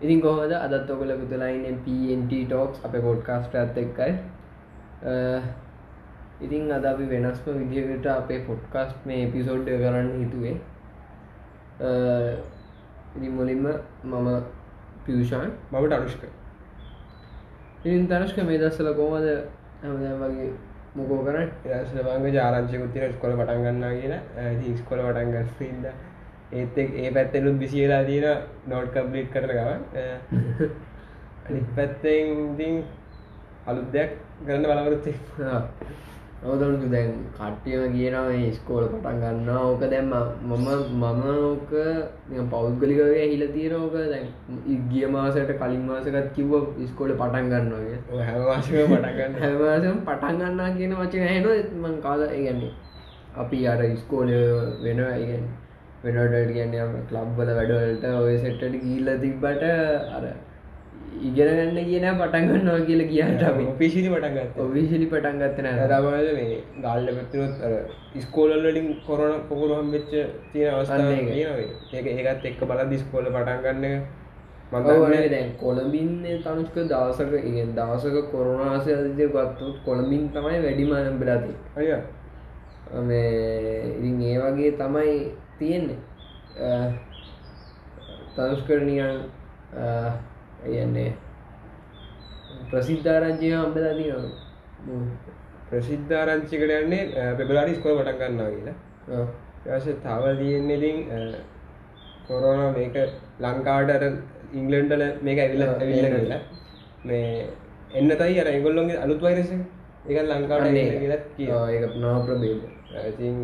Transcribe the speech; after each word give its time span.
ඉතින් 0.00 0.20
කොහොමද? 0.20 0.52
අදත් 0.52 0.90
ඔකල 0.90 1.12
පුතුලයින් 1.20 1.78
පන්ට 1.84 2.32
ටෝක්ස් 2.48 2.84
අප 2.84 2.94
පොඩ්කාස්ට 3.02 3.54
ඇත් 3.54 3.78
එක්කයි. 3.78 4.12
ඉතින් 6.40 6.72
අද 6.72 6.84
අපි 6.84 7.04
වෙනස්ම 7.08 7.46
විදිහකට 7.62 8.06
අපේ 8.06 8.40
පොඩ්කාස්ට් 8.48 9.06
මේ 9.06 9.26
එපිසෝඩ් 9.26 9.64
කරන්න 9.64 10.10
හිතුවේ. 10.22 10.56
ඉතින් 13.16 13.32
මුලින්ම 13.32 13.66
මම 14.04 14.28
පියෂාන්. 15.04 15.50
මමට 15.72 15.92
අනුෂ්ක. 15.92 16.22
ඉතින් 17.84 18.08
තනශ්ක 18.08 18.38
මේ 18.44 18.58
දස්සල 18.58 18.92
කොමද 18.94 19.28
හැමදෑම් 19.82 20.20
වගේ 20.22 20.50
මොකෝ 20.96 21.22
කරන්න? 21.24 21.48
රස්ලවාගේ 21.78 22.34
ජාරංචයකුත් 22.36 22.92
තින 22.92 23.12
ස්කොල 23.14 23.32
පටන් 23.38 23.64
ගන්නා 23.64 23.92
කියන 23.96 24.76
ස්කොල 24.82 25.00
පටන් 25.06 25.32
ගස්සිද 25.34 25.84
ඒත් 26.52 26.78
ඒ 26.78 27.10
පැත්තලුත් 27.10 27.58
විසිලා 27.58 28.04
තියෙන 28.04 28.38
නෝට් 28.66 28.92
කම්පලිට් 28.92 29.30
කරන 29.30 29.50
ගව 29.50 29.68
අනි 31.46 31.60
පැත්තෙන්ඉතින් 31.74 32.76
අලුත් 33.66 33.88
දෙයක් 33.92 34.12
කරන්න 34.40 34.64
බලවරත්තේ 34.64 35.16
නවදනතු 36.38 36.88
දැන් 36.88 37.12
කට්ටියම 37.32 37.92
කියනවා 37.92 38.28
මේ 38.28 38.52
ස්කෝල 38.52 38.84
පටන් 38.86 39.20
ගන්න 39.20 39.48
ඕක 39.50 39.82
දැම්ම 39.84 40.12
මම 40.44 40.66
මම 40.94 41.22
ඕක 41.42 41.70
පෞද්ගලිකගේ 42.50 43.26
හිල 43.26 43.44
තියෙන 43.48 43.74
ඕක 43.74 43.96
දැන් 44.04 44.26
ඉගිය 44.68 45.06
මාසට 45.08 45.52
කලින් 45.56 45.82
මාසකත් 45.82 46.32
කිව්ව 46.34 46.54
ස්කෝල 46.86 47.14
පටන් 47.14 47.50
ගන්නවාගේ 47.50 48.24
හැමවාශක 48.24 48.72
පටන්ගන්න 48.86 49.38
හැමසම් 49.40 50.02
පටන් 50.04 50.42
ගන්නා 50.42 50.70
කියන 50.78 50.96
වචන 50.96 51.26
හැන 51.26 51.46
මං 51.76 52.00
කාල 52.00 52.26
ඒගන්නේ 52.28 52.74
අපි 53.36 53.68
අර 53.68 53.80
ස්කෝල 53.98 54.36
වෙන 54.80 55.06
ඉගන් 55.16 55.46
වෙනට 56.02 56.52
කියන්නේ 56.52 56.90
කලබ්බල 57.06 57.50
වැඩවලට 57.52 58.04
ඔය 58.16 58.36
සෙට්ටට 58.38 58.82
ගීල්ල 58.82 59.08
තිබ්බට 59.18 59.64
අර 60.12 60.26
ඉගෙන 61.22 61.48
ගන්න 61.50 61.78
කියන 61.82 62.06
පටන්ගන්නවා 62.14 62.80
කියලා 62.82 63.08
කියට 63.08 63.78
පිසිලි 63.78 64.08
පටන්ගත් 64.08 64.58
ඔවිශලි 64.58 65.06
පටන් 65.06 65.38
ගත්තන 65.38 65.68
රමද 65.86 66.28
මේ 66.34 66.58
ගල්ල 66.78 67.08
පැත්තුරොත් 67.10 67.62
අර 67.62 67.72
ස්කෝලල්ලින් 68.20 68.92
කොරන 69.06 69.34
පොකුරුහම් 69.48 69.90
වෙච්ච 69.90 70.12
තියෙන 70.52 70.74
අවස්ථාව 70.74 71.10
ඒක. 71.10 71.72
ඒකත් 71.94 72.44
එක්ක 72.44 72.60
බල 72.64 72.84
දිස්කෝල 72.90 73.30
පටන්ගන්න 73.30 74.04
දැන් 74.72 75.50
කොළඹින් 75.56 76.12
තනුස්ක 76.42 76.76
දවසක 76.84 77.32
ඉගෙන් 77.42 77.72
දවසක 77.72 78.30
කොරුණාසය 78.30 78.92
අධිය 78.92 79.28
ගත්තුත් 79.30 79.76
කොළඹින් 79.84 80.28
තමයි 80.30 80.60
වැඩිම 80.60 81.18
බලාති 81.18 81.52
අය 81.76 81.88
මේ 83.02 83.96
ඉතින් 83.98 84.22
ඒ 84.22 84.38
වගේ 84.40 84.72
තමයි 84.74 85.16
තියෙන්නේ. 85.58 85.98
තනුස්කරනියන් 88.36 89.16
යන්නේ 90.74 91.10
ප්‍රසිද්ධාරංචය 92.70 93.48
හම්බලා 93.54 93.94
තිනවා 93.98 94.30
ප්‍රසිද්ධාරංචිකට 95.68 96.72
යන්නේ 96.78 97.32
පෙබලාඩි 97.38 97.76
ස්කොල 97.78 97.98
පටන් 97.98 98.32
ගන්නවා 98.32 98.50
කියලා. 98.54 99.26
ශ 99.76 99.88
තව 100.04 100.24
තියෙන්නේතින් 100.40 100.98
කොරෝන 102.28 102.60
මේක 102.76 102.96
ලංකාඩර 103.44 104.04
ඉංගලන්ඩල 104.58 105.04
මේක 105.26 105.38
ඇවිල්ල 105.44 105.64
ඇවිල්ල 105.66 106.06
කියලා 106.16 106.42
මේ 107.04 107.30
එන්න 107.98 108.10
තයි 108.20 108.40
අර 108.42 108.48
එගොල්ලොන්ගේ 108.52 109.02
අලුත් 109.04 109.20
වයිරස 109.26 109.50
එක. 109.52 110.18
ලංකාඩ 110.30 110.66
කියලා 110.72 111.20
කිය 111.36 111.50
ඒක 111.74 111.96
නාප්‍රබේද 112.02 112.60
ඉතින් 113.10 113.36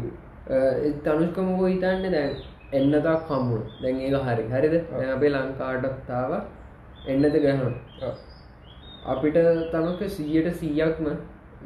තනුස්කමකෝ 0.44 1.66
හිතන්න 1.66 2.06
දැන් 2.08 2.32
එන්නතක් 2.72 3.28
හම්මුණ 3.28 3.66
දැන් 3.78 4.00
ඒක 4.00 4.16
හරි 4.22 4.44
හරිද 4.52 4.74
අපේ 5.08 5.30
ලංකාටත්තාව 5.30 6.32
එන්නද 7.06 7.36
ගහන 7.36 7.60
අපිට 9.06 9.38
තමක 9.70 10.08
සීයට 10.10 10.48
සීයක්ම 10.56 11.12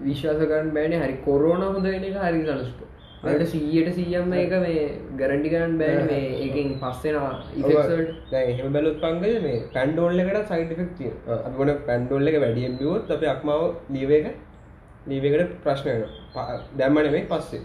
විශ්වාස 0.02 0.42
කරන්න 0.42 0.70
බෑනේ 0.72 1.00
හරි 1.00 1.16
කොරෝන 1.24 1.64
හොඳ 1.64 1.86
වෙන 1.86 2.04
එක 2.04 2.18
හරි 2.18 2.42
තනුස්ක 2.42 2.82
අට 3.24 3.44
සීයට 3.46 3.88
සීයම්ම 3.94 4.34
එක 4.34 4.52
මේ 4.56 4.82
ගරන්ටි 5.16 5.50
කරන්න 5.50 5.78
බෑන 5.78 6.06
මේ 6.06 6.26
එකින් 6.40 6.74
පස්සෙනවා 6.78 7.32
එහෙම 8.42 8.72
බැලුත් 8.72 8.98
පංගල 9.00 9.38
මේ 9.42 9.62
පැන්ඩෝල්ල 9.72 10.20
එකට 10.20 10.50
සයිඩෆෙක් 10.50 10.90
තිය 10.98 11.12
අගොන 11.38 11.72
පැන්ඩෝල්ල 11.86 12.28
එක 12.28 12.36
වැඩියෙන් 12.40 12.76
බියවොත් 12.76 13.10
අප 13.10 13.24
අක්මාව 13.28 13.64
ලීවක 13.90 14.28
ලීවකට 15.06 15.56
ප්‍රශ්නය 15.62 15.96
දැම්මන 16.74 17.10
මේ 17.10 17.24
පස්සේ 17.28 17.64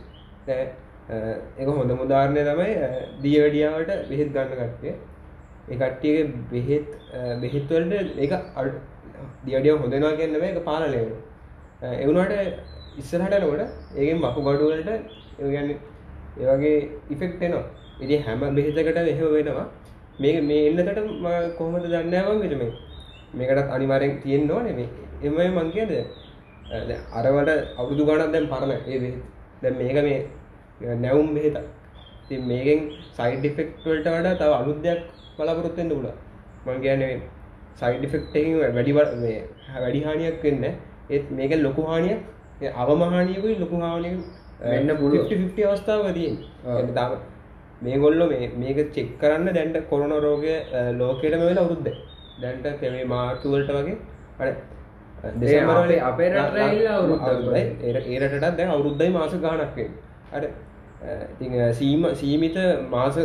එක 1.11 1.67
හොඳ 1.69 1.91
මුදාරණය 2.01 2.43
තමයි 2.49 2.73
දියවැඩියාවට 3.23 3.91
බෙහෙත් 4.09 4.29
ගන්න 4.33 4.51
කට්ටිය. 4.51 4.93
එකට්ටිය 5.69 6.17
බෙහෙත් 6.51 6.87
බෙහෙත්වලට 7.41 7.93
එක 8.17 8.33
දියඩිය 9.45 9.73
හොඳනවා 9.73 10.15
කියන්න 10.17 10.35
එක 10.41 10.63
පාලනය 10.63 11.01
එවුණට 12.01 12.33
ඉස්සරහට 12.97 13.35
නොට 13.43 13.61
ඒගෙන් 13.95 14.17
මපු 14.19 14.39
ගඩුවලට 14.41 14.89
ඒගන්න 15.39 15.69
ඒවගේ 16.39 16.75
ඉෆෙක්ටනවා 17.09 17.63
ඉදි 17.99 18.23
හැම 18.25 18.41
බෙහිතකට 18.55 18.97
එහෙම 18.97 19.31
වෙනවා. 19.35 19.67
මේක 20.19 20.43
මේ 20.43 20.67
එන්නතට 20.69 20.99
කොහොමද 21.57 21.85
දන්නාවන් 21.85 22.41
වෙටම 22.41 22.63
මේකටත් 23.33 23.71
අනිවාරෙන් 23.75 24.19
තියෙන් 24.23 24.47
නොව 24.47 24.63
නෙමේ 24.63 24.89
එමයි 25.23 25.47
මං 25.49 25.71
කියද 25.71 25.91
අරවට 27.13 27.49
අවුදු 27.77 28.05
ගණක් 28.05 28.31
දැම් 28.33 28.45
පරණ 28.47 28.71
ඒ 28.87 29.13
දැ 29.61 29.71
මේක 29.73 29.97
මේ 30.07 30.19
නැවුම් 30.81 31.33
බෙහෙත 31.35 31.57
ති 32.27 32.37
මේකෙන් 32.49 32.79
සයිඩ් 33.17 33.45
ෆෙක්ටවලට 33.57 34.07
වඩා 34.07 34.35
තව 34.35 34.51
අලුද්‍යයක් 34.53 35.01
බලාපොරොත්තෙන්න්න 35.37 35.89
පුල 35.91 36.07
මං 36.65 36.81
කියන්නේ 36.81 37.21
සයිඩිෆෙක්ටකින් 37.79 38.59
වැඩි 38.77 38.93
වැඩි 38.97 39.99
හානියක් 40.05 40.43
වෙන්න 40.43 40.63
ඒත් 41.09 41.25
මේක 41.31 41.51
ලොකු 41.57 41.83
හානියක් 41.83 42.19
අවමහානියකුයි 42.75 43.59
ලොකු 43.59 43.75
හානිය 43.83 44.15
වෙන්න 44.61 44.97
පුළුවන්. 44.97 45.27
50 45.27 45.69
අවස්ථාව 45.69 46.13
තියෙන් 46.13 46.35
තාම 46.95 47.11
මේ 47.81 47.97
ගොල්ල 47.97 48.21
මේක 48.57 48.79
චෙක් 48.95 49.09
කරන්න 49.19 49.53
දැන්ට 49.53 49.77
කොරන 49.89 50.13
රෝගය 50.25 50.51
ලෝකයට 50.99 51.39
වෙන 51.41 51.57
අවුරුද්ද 51.57 51.87
දැන්ට 52.41 52.67
පෙමේ 52.81 53.05
මාර්තුවලට 53.05 53.71
වගේ. 53.77 53.97
අඩ 54.39 54.55
අපේ 55.23 55.99
අපේ 56.01 56.29
රට 56.31 56.57
ඇවිල්ලා 56.59 56.97
අවුරුද්දක් 56.97 58.09
ඒරටත් 58.09 58.57
දැ 58.57 58.67
අවුරුද්දයි 58.67 59.09
මාස 59.11 59.33
ගානක්වේ 59.37 59.89
අඩ 60.31 60.45
ඉති 61.33 61.73
සීම 61.73 62.05
සීමිත 62.15 62.57
මාස 62.89 63.17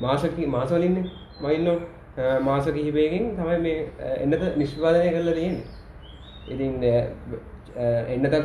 මාසක 0.00 0.38
මාසවලින්නේ 0.48 1.04
මයින්නෝ 1.40 1.78
මාස 2.40 2.66
කිහිපයකින් 2.68 3.36
තමයි 3.36 3.58
මේ 3.60 3.78
එන්නත 4.16 4.42
නිෂ්පාදනය 4.56 5.10
කරලා 5.10 5.34
තියෙන 5.34 5.56
ඉතින් 6.48 6.72
එන්නතක් 8.08 8.36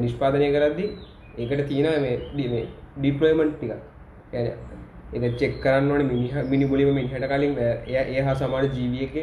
නිෂ්පාදනය 0.00 0.50
කරද්දි 0.50 0.86
ඒකට 1.38 1.68
තියෙන 1.68 2.02
මේ 2.02 2.66
ඩිප්ලෝමන්ට් 2.96 3.56
ටික 3.56 3.72
යන 5.12 5.24
එක 5.24 5.36
චෙක් 5.36 5.60
කරන්න 5.60 5.90
ඕන 5.90 6.04
මිනිහ 6.04 6.34
මිනි 6.44 6.66
බොලිම 6.66 6.92
මිනිහට 6.92 7.24
කලින් 7.24 7.56
එය 7.56 7.94
ඒ 7.94 8.20
හා 8.20 8.34
සමාන 8.34 8.68
ජීවියක. 8.68 9.14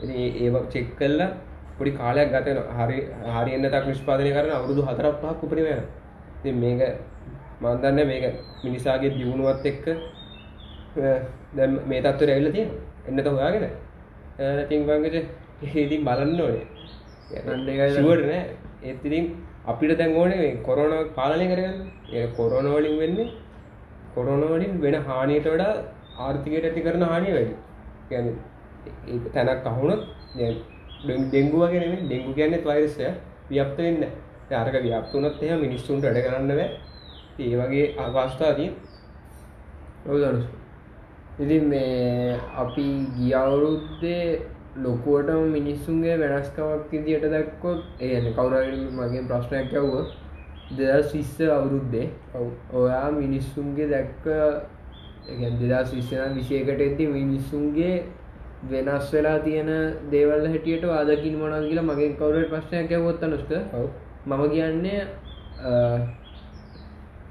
ඒ 0.00 0.50
චෙක් 0.68 0.96
කල්ලා 0.96 1.30
පොඩි 1.78 1.92
කාලයක් 1.92 2.28
ගතන 2.28 2.58
හරි 2.70 2.98
හරි 3.28 3.50
එන්නතක් 3.52 3.86
නිෂ්පාදනය 3.86 4.30
කරන 4.30 4.50
අවුරුදු 4.50 4.82
හතරක් 4.82 5.16
පහක් 5.18 5.42
උපරි 5.42 5.62
වෙන 5.62 5.80
ති 6.42 6.52
මේක 6.54 6.80
මන්දන්න 7.62 8.06
මේක 8.06 8.24
මිනිසාගේ 8.64 9.12
දියුණුවත් 9.12 9.66
එක්ක 9.66 9.86
දැ 11.52 11.66
මේ 11.86 12.02
තත්ව 12.02 12.28
රැල්ල 12.28 12.50
තියෙන 12.50 12.70
එන්නත 13.08 13.28
හොයාගෙන. 13.28 13.64
තිංවංගට 14.68 15.16
හේතින් 15.68 16.04
බලන්න 16.04 16.40
ඕනේ. 16.40 16.66
ශුවට 17.96 18.24
නෑ. 18.24 18.42
ඒතිරින් 18.84 19.26
අපිට 19.66 19.98
දැන් 19.98 20.16
ඕනේ 20.16 20.50
කොරෝන 20.62 20.92
පාලනය 21.14 21.46
කරගන්න. 21.46 21.78
ඒ 22.12 22.26
කොරෝනවලින් 22.36 22.96
වෙන්නේ 22.98 23.28
කොරෝනවලින් 24.14 24.80
වෙන 24.80 24.96
හානියට 25.02 25.46
වඩා 25.46 25.72
ආර්ථිකයට 26.18 26.64
ඇති 26.64 26.80
කරන 26.80 27.04
හානිය 27.04 27.34
වැඩි. 27.34 27.54
ගැන 28.10 28.26
තැනක් 29.30 29.66
අහුණොත් 29.66 30.02
ඩෙංගු 31.04 31.58
වගෙන 31.64 32.00
ඩෙංගු 32.02 32.32
කියන්නෙත් 32.34 32.64
වෛරසය 32.64 33.10
ව්‍යප්ත 33.50 33.78
වෙන්න 33.78 34.02
අරක 34.54 34.76
ව්‍යප්තුනොත් 34.84 35.42
එහ 35.42 35.56
මිනිස්සුන්ට 35.58 36.04
වැඩ 36.04 36.24
කරන්න 36.24 36.50
බෑ 36.50 36.68
ඒ 37.38 37.56
වගේ 37.56 37.86
අවස්ථාදී 37.98 38.70
ඔවදනු 40.06 40.42
ඉතින් 41.38 41.64
මේ 41.66 42.38
අපි 42.56 42.86
ගියවුරුද්දේ 43.16 44.24
ලොකුවටම 44.76 45.44
මිනිස්සුන්ගේ 45.50 46.18
වෙනස්කමක් 46.18 46.90
විදියට 46.90 47.24
දැක්කොත් 47.26 47.80
ඒන 48.00 48.28
කවුරල් 48.32 48.76
මගේ 48.92 49.24
ප්‍රශ්නයක් 49.24 49.72
යව්ව 49.74 49.94
දෙදස් 50.72 51.12
විස්ස 51.12 51.40
අවුරුද්දේ 51.50 52.06
ඔයා 52.74 53.10
මිනිස්සුන්ගේ 53.12 53.88
දැක්ක 53.88 54.24
දෙදස් 55.62 55.90
විස්සන 55.92 56.34
විෂයකට 56.34 56.80
ඇති 56.80 57.06
මිනිස්සුන්ගේ 57.08 57.94
වෙනස් 58.64 59.12
වෙලා 59.12 59.38
තියෙන 59.40 59.70
දේවල් 60.10 60.46
හැටියට 60.46 60.84
වාදකින් 60.86 61.38
මොනල් 61.38 61.62
කියලා 61.62 61.86
මගේ 61.86 62.14
කවුරට 62.14 62.50
ප්‍රශ්නයක් 62.50 62.92
ඇවොත්ත 62.92 63.22
නොස්ක 63.26 63.50
මම 64.26 64.42
කියන්නේ 64.50 65.00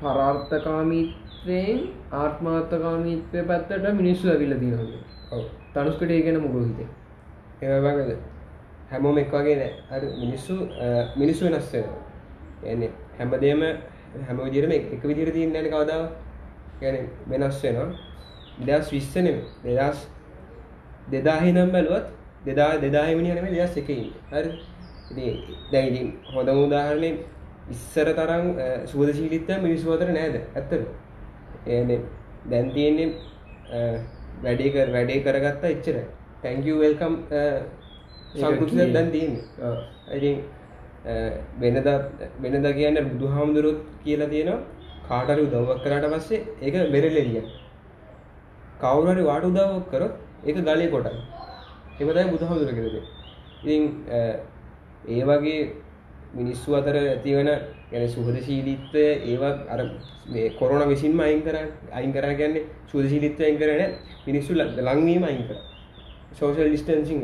පරාර්ථකාමීත්වයෙන් 0.02 1.80
ආත්මාර්ථකාමීත්වය 2.22 3.44
පැත්තට 3.50 3.86
මිනිස්සු 4.02 4.26
ඇවිල්ල 4.34 4.54
තිනගේ 4.62 5.42
තනුස්කට 5.74 6.12
ඒගෙන 6.18 6.38
මොකෝ 6.46 6.64
හිතේ? 6.68 6.90
ඒවගද 7.62 8.12
හැමෝම 8.92 9.18
එක් 9.24 9.32
වගේ 9.36 9.56
නෑ. 9.62 9.72
අර 9.94 10.02
මිනිස්සු 10.22 10.56
මිනිස්සු 11.22 11.46
වෙනස් 11.46 11.74
වෙනවා. 11.74 12.00
එන්නේ 12.72 12.92
හැමදේම 13.20 13.62
හැම 14.28 14.38
විදිරම 14.46 14.72
එක 14.78 15.04
විදිර 15.12 15.30
තියන්න 15.36 15.56
න 15.64 15.70
කවදාව 15.74 16.04
ගැන 16.82 16.98
වෙනස් 17.30 17.64
වෙනවා. 17.64 17.90
දෙදස් 18.68 18.88
විස්සනෙම 18.96 19.38
දෙදස් 19.64 20.00
දෙදාහි 21.12 21.52
නම් 21.54 21.70
බැලුවත් 21.76 22.08
දෙදා 22.46 22.72
දෙදාහිමිනි 22.84 23.30
නම 23.36 23.48
දෙදස් 23.56 23.78
එකයි 23.84 24.14
හරි. 24.32 24.52
දැයිඉතින් 25.72 26.10
හොඳ 26.34 26.50
උදාහරණය 26.50 27.10
ඉස්සර 27.72 28.08
තරම් 28.14 28.48
සුවදශීලිත්ත 28.86 29.52
මිනිස්සු 29.60 29.94
අතර 29.94 30.10
නෑද? 30.12 30.36
ඇත්තර 30.56 30.82
ඒ 31.68 32.00
දැන් 32.46 32.72
තියෙන්නේ 32.74 33.10
වැඩේ 34.44 34.72
කර 34.72 34.88
වැඩේ 34.94 35.24
කරගත්තා 35.24 35.74
එච්චර 35.76 36.02
තැංක 36.42 36.66
වෙල්කම් 36.78 37.14
සංකෘතිය 38.34 38.94
දැන් 38.94 39.12
තියන්නේ. 39.12 39.44
ඉතින් 40.12 40.36
වෙනද 41.60 41.90
වෙනද 42.40 42.68
කියන්න 42.74 42.98
බුදු 43.10 43.28
හාමුදුරුත් 43.28 43.80
කියලා 44.04 44.30
තියෙනවා 44.30 44.60
කාටරි 45.08 45.42
උදව්වක් 45.44 45.84
කරට 45.84 46.06
පස්සේ 46.14 46.40
ඒක 46.62 46.76
වෙරලෙලිය 46.92 47.44
කවුරරි 48.80 49.24
වාට 49.24 49.46
උදව්වක් 49.46 49.90
කරොත් 49.92 50.14
ඒක 50.46 50.58
ගලේ 50.60 50.90
කොට 50.90 51.08
එමතයි 52.00 52.28
බුදු 52.32 52.46
හාමුදුර 52.46 52.74
කරද 52.74 52.96
ඉතින් 53.62 53.84
ඒ 55.10 55.24
වගේ 55.24 55.60
මිනිස්සු 56.34 56.76
අතර 56.80 56.96
ඇතිවන 57.00 57.50
ගැන 57.92 58.06
සුහදශීලිත්වය 58.16 59.06
ඒවත් 59.32 59.60
අර 59.74 59.80
මේ 60.34 60.50
කොරන 60.60 60.84
විසින්ම 60.92 61.20
අයින් 61.28 61.42
කර 61.48 61.58
අයින් 62.00 62.14
කර 62.16 62.26
ගැන්නේ 62.42 62.68
සුදශීලිත්වය 62.92 63.44
අයින් 63.48 63.58
කරන 63.62 63.82
මිනිස්සු 64.28 64.52
ලංවීම 64.88 65.24
අයින් 65.30 65.44
කර. 65.50 65.58
සෝෂල් 66.40 66.70
ඩිස්ටන්සිං 66.70 67.20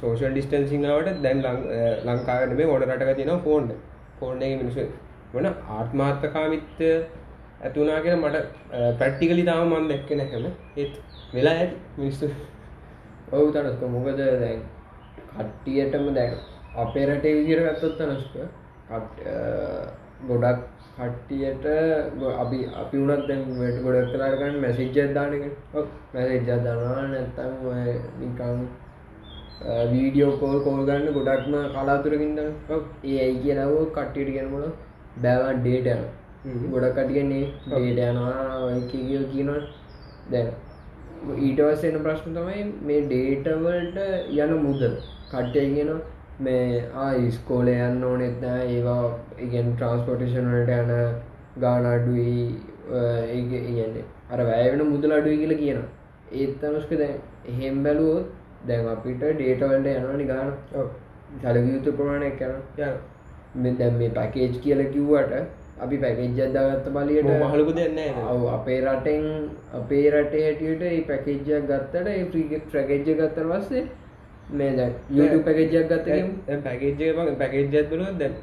සෝෂල් 0.00 0.32
ඩිස්ටන්සිංාවට 0.34 1.22
දැන් 1.24 1.38
ලංකාවන 2.06 2.54
මේ 2.58 2.68
ඕඩ 2.72 2.84
රටක 2.88 3.16
තින 3.20 3.32
ෆෝන්් 3.46 3.72
ෆෝන්් 4.18 4.42
එක 4.42 4.54
මිනිස 4.60 4.78
වන 5.34 5.46
ආත්මාර්ථකාමිත්‍ය 5.78 6.88
ඇතුනාගෙන 7.66 8.18
මට 8.18 8.36
පැට්ටිකලි 9.00 9.44
තාව 9.50 9.64
මන් 9.66 9.88
දැක්ක 9.90 10.10
නැකම 10.20 10.46
ඒත් 10.76 10.94
වෙලා 11.34 11.54
ඇති 11.60 11.76
මිනිස්සු. 11.98 12.26
ඔවු 13.32 13.46
තනස්ක 13.54 13.82
මොකද 13.94 14.20
දැන් 14.42 14.60
කට්ටියටම 15.30 16.06
දැන් 16.18 16.34
අපේ 16.74 17.06
රටේ 17.06 17.34
විදිර 17.36 17.58
ගත්තොත් 17.64 17.98
තනස්ක 17.98 18.34
ගොඩක් 20.28 20.60
කට්ටියට 20.96 21.66
අපි 22.34 22.58
අපි 22.74 22.96
වනත් 22.98 23.26
දැන් 23.28 23.42
වැට 23.58 23.82
ගොඩක් 23.84 24.12
කලාරගන්න 24.12 24.56
මැසිජ්ජත් 24.60 25.12
දානක 25.14 25.44
මැසෙජ්ජත් 26.14 26.46
දනවා. 26.46 27.02
නැත්තම් 27.08 27.52
නිකං 28.20 28.62
වීඩියෝ 29.92 30.38
කෝල් 30.38 30.56
කෝල් 30.64 30.80
ගන්න 30.86 31.12
ගොඩක්ම 31.12 31.54
කලාතුරකින්ද 31.74 32.40
ඒ 32.40 33.18
ඇයි 33.18 33.36
කියනව 33.42 33.76
කට්ටියට 33.90 34.32
කියනමුල 34.36 34.66
බෑවන් 35.22 35.60
ඩේට 35.60 36.08
යන 36.46 36.72
ගොඩක් 36.72 36.98
කටියන්නේ 36.98 37.44
ඩේට 37.66 38.08
යනවා 38.08 38.80
කියෝ 38.90 39.28
කියනවා. 39.34 39.60
දැන් 40.30 40.48
ඊටවස් 41.40 41.84
එන 41.84 42.00
ප්‍රශ්න 42.00 42.40
තමයි 42.40 42.64
මේ 42.88 43.04
ඩේටවල්ට 43.06 44.02
යන 44.38 44.58
මුදල්. 44.64 44.98
කට්ටය 45.30 45.68
කියනවා 45.76 46.00
මේ 46.38 46.84
ආයිස්කෝල 46.96 47.68
යන්න 47.68 48.04
ඕනෙත් 48.04 48.40
නෑ. 48.40 48.66
ඒවා 48.68 49.18
ඉගෙන් 49.38 49.72
ට්‍රන්ස්පොටේෂන් 49.74 50.50
වලට 50.50 50.70
යන 50.78 50.90
ගාන 51.58 51.86
අඩුයි 51.86 52.56
ඒ 52.90 53.42
කියන්නේ 53.48 54.04
අර 54.30 54.40
වැෑවෙන 54.40 54.86
මුදල 54.86 55.12
අඩුයි 55.12 55.38
කියල 55.38 55.56
කියන 55.56 55.80
ඒත් 56.32 56.64
අනුස්ක 56.64 56.92
දැන් 56.98 57.16
එහෙම් 57.46 57.82
බැලුවොත් 57.82 58.26
දැන් 58.66 58.88
අපිට 58.88 59.24
ඩේටවල්ට 59.30 59.88
යනවා 59.88 60.16
නිගාන 60.16 60.52
සැලවියුතු 61.42 61.92
ප්‍රමාණයක් 61.92 62.40
යන 62.42 62.54
දැම් 63.74 63.98
මේ 63.98 64.10
පැකේජ් 64.10 64.60
කියල 64.60 64.84
කිව්වට 64.88 65.34
අපි 65.78 65.98
පැකේජ් 65.98 66.40
අදගත්ත 66.40 66.88
බලියට 66.90 67.30
මහලකු 67.40 67.72
දෙන්න 67.72 67.98
ඔව 68.26 68.46
අපේ 68.50 68.80
රටෙන් 68.82 69.26
අපේ 69.72 70.04
රටේ 70.10 70.44
හැටියට 70.44 70.82
ඒ 70.82 71.00
පැකේජ්ජක් 71.02 71.66
ගත්තට 71.66 72.06
ඒ 72.08 72.24
ප්‍රීගෙක් 72.26 72.70
ප්‍රකේජ්ජ 72.70 73.12
ගත්තර 73.12 73.46
වස්සේ 73.46 73.84
මේ 74.50 74.88
YouTube 75.10 75.44
පැකේජ්ජක් 75.44 75.84
ගත්ත 75.88 76.08
පැකේජ්ජ 76.62 77.36
පැකේජ්ජත් 77.36 77.90
බලුව 77.90 78.18
දැන් 78.18 78.34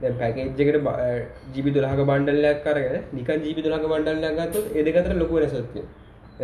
දැ 0.00 0.12
පැකේජ්ජකට 0.14 0.90
ජිබි 1.54 1.70
දුලහක 1.70 2.02
බණ්ඩල්ලයක් 2.02 2.60
කරගෙන 2.64 3.00
නික 3.12 3.30
ජීබි 3.38 3.62
දුලහක 3.62 3.86
බණ්ඩල්ලයක් 3.86 4.36
ගත්තු 4.40 4.60
එදකතර 4.74 5.14
ලොකු 5.14 5.34
වෙනසත්ය 5.36 5.82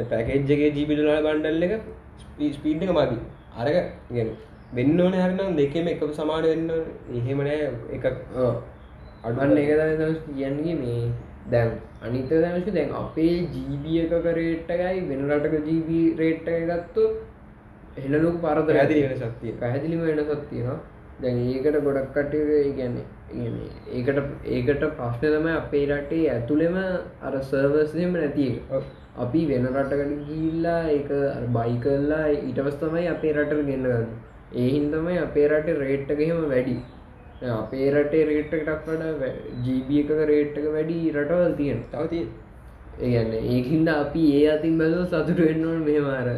පැකේජ්ජගේ 0.05 0.71
ජීබි 0.71 0.97
දුලා 0.97 1.21
බණ්ඩල්ල 1.23 1.63
එක 1.69 1.75
ස්පීඩ්ක 2.53 2.91
මදී. 2.91 3.21
අරක 3.57 3.77
ගෙන 4.11 4.31
වෙන්න 4.73 5.01
ඕන 5.01 5.15
හරනම් 5.15 5.57
දෙකම 5.57 5.89
එක 5.89 6.03
සමාන 6.13 6.43
වෙන්න 6.45 6.71
එහෙමනෑ 7.13 7.71
එක 7.93 8.05
අඩුවන්න 9.25 9.59
එක 9.59 9.71
කියන්නේ 10.29 10.75
මේ 10.77 11.05
දැන් 11.51 11.71
අනිත 12.03 12.33
දැමශ 12.37 12.73
දැන් 12.73 12.91
අපේ 12.95 13.37
ජීබිය 13.53 14.01
එකක 14.03 14.27
රේට්ටකයි 14.33 15.05
වෙන 15.11 15.23
රටක 15.31 15.55
ජීබී 15.69 16.05
රේට්ට 16.17 16.51
ගත්තු 16.71 17.05
හෙලලුක් 17.97 18.37
පරද 18.43 18.69
ඇති 18.73 19.01
වෙන 19.03 19.17
සත්තිය. 19.23 19.55
පැහැදිලිම 19.61 20.03
වෙන 20.09 20.21
සත්තියෙනවා 20.25 20.79
දැන් 21.23 21.37
ඒකට 21.47 21.79
ගොඩක් 21.87 22.09
කටේ 22.17 22.63
ගැන්නේ 22.79 23.05
ඒකට 23.93 24.19
ඒකට 24.57 24.85
ප්‍රශ්න 24.99 25.25
තම 25.25 25.49
අපේ 25.53 25.85
රටේ 25.89 26.25
ඇතුළෙම 26.33 26.77
අර 27.23 27.35
සර්වස්දම 27.51 28.17
නැති 28.17 28.47
අපි 29.25 29.43
වෙන 29.51 29.69
රටකට 29.73 30.25
ගිල්ලා 30.31 30.81
ඒක 30.97 31.11
බයි 31.57 31.77
කරලා 31.85 32.25
ඊටවස් 32.33 32.81
තමයි 32.81 33.07
අපේ 33.13 33.35
රටර 33.35 33.63
ගෙන්න්න 33.69 33.87
ගන්න. 33.87 34.09
ඒහින්දමයි 34.55 35.21
අපේ 35.27 35.47
රටේ 35.49 35.79
රේට්ටකහෙම 35.83 36.41
වැඩි. 36.53 36.77
අපේ 37.53 37.91
රටේ 37.93 38.25
රේට්ටකටක් 38.31 38.89
වඩ 38.89 39.31
ජීබිය 39.65 40.01
එකක 40.03 40.11
රේට්ටක 40.33 40.67
වැඩි 40.75 40.99
රටවල් 41.15 41.55
තියෙන 41.61 41.81
තවති 41.93 42.21
ඒගන්න 43.01 43.33
ඒහින්ද 43.35 43.89
අපි 43.95 44.25
ඒ 44.41 44.45
අතින් 44.53 44.77
බැලව 44.81 45.07
සතුට 45.07 45.41
වෙන්නවන 45.41 45.81
මෙහමාර 45.89 46.29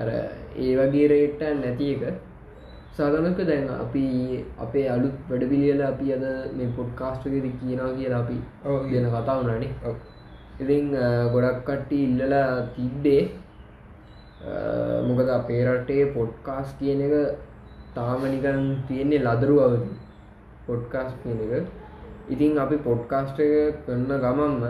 අර 0.00 0.08
ඒ 0.56 0.72
වගේ 0.78 1.08
රේට්ට 1.12 1.42
නැති 1.62 1.88
එක. 1.94 2.16
සාධනක 2.96 3.38
දැන් 3.50 3.68
අපි 3.74 4.04
අපේ 4.64 4.86
අලුත් 4.94 5.16
වැඩ 5.28 5.44
පිළියල 5.50 5.80
අපි 5.82 6.06
අද 6.16 6.24
මේ 6.56 6.72
පොඩ්කාස්ට්ගෙද 6.78 7.46
කියනවා 7.60 7.92
කියලා 7.98 8.22
අපි 8.24 8.36
කියන 8.88 9.06
කතා 9.14 9.38
වුණනේ. 9.38 9.72
ඉතින් 10.62 10.90
ගොඩක් 11.34 11.62
කට්ටි 11.68 11.98
ඉල්ලලා 12.08 12.48
තිබ්බේ 12.76 13.22
මොකද 15.08 15.28
අපේ 15.38 15.62
රටේ 15.66 16.04
පොඩ්කාස් 16.16 16.68
කියන 16.78 17.00
එක 17.06 17.14
තාම 17.94 18.22
නිකන් 18.24 18.60
තියෙන්නේ 18.88 19.24
ලදරු 19.26 19.56
අවදි 19.66 19.92
පොඩ්කාස් 20.66 21.12
කියන 21.22 21.38
එක. 21.46 21.66
ඉතින් 22.28 22.58
අපි 22.64 22.76
පොඩ්කාස්ට 22.88 23.38
එක 23.40 23.84
කරන්න 23.86 24.12
ගමන්ම 24.24 24.64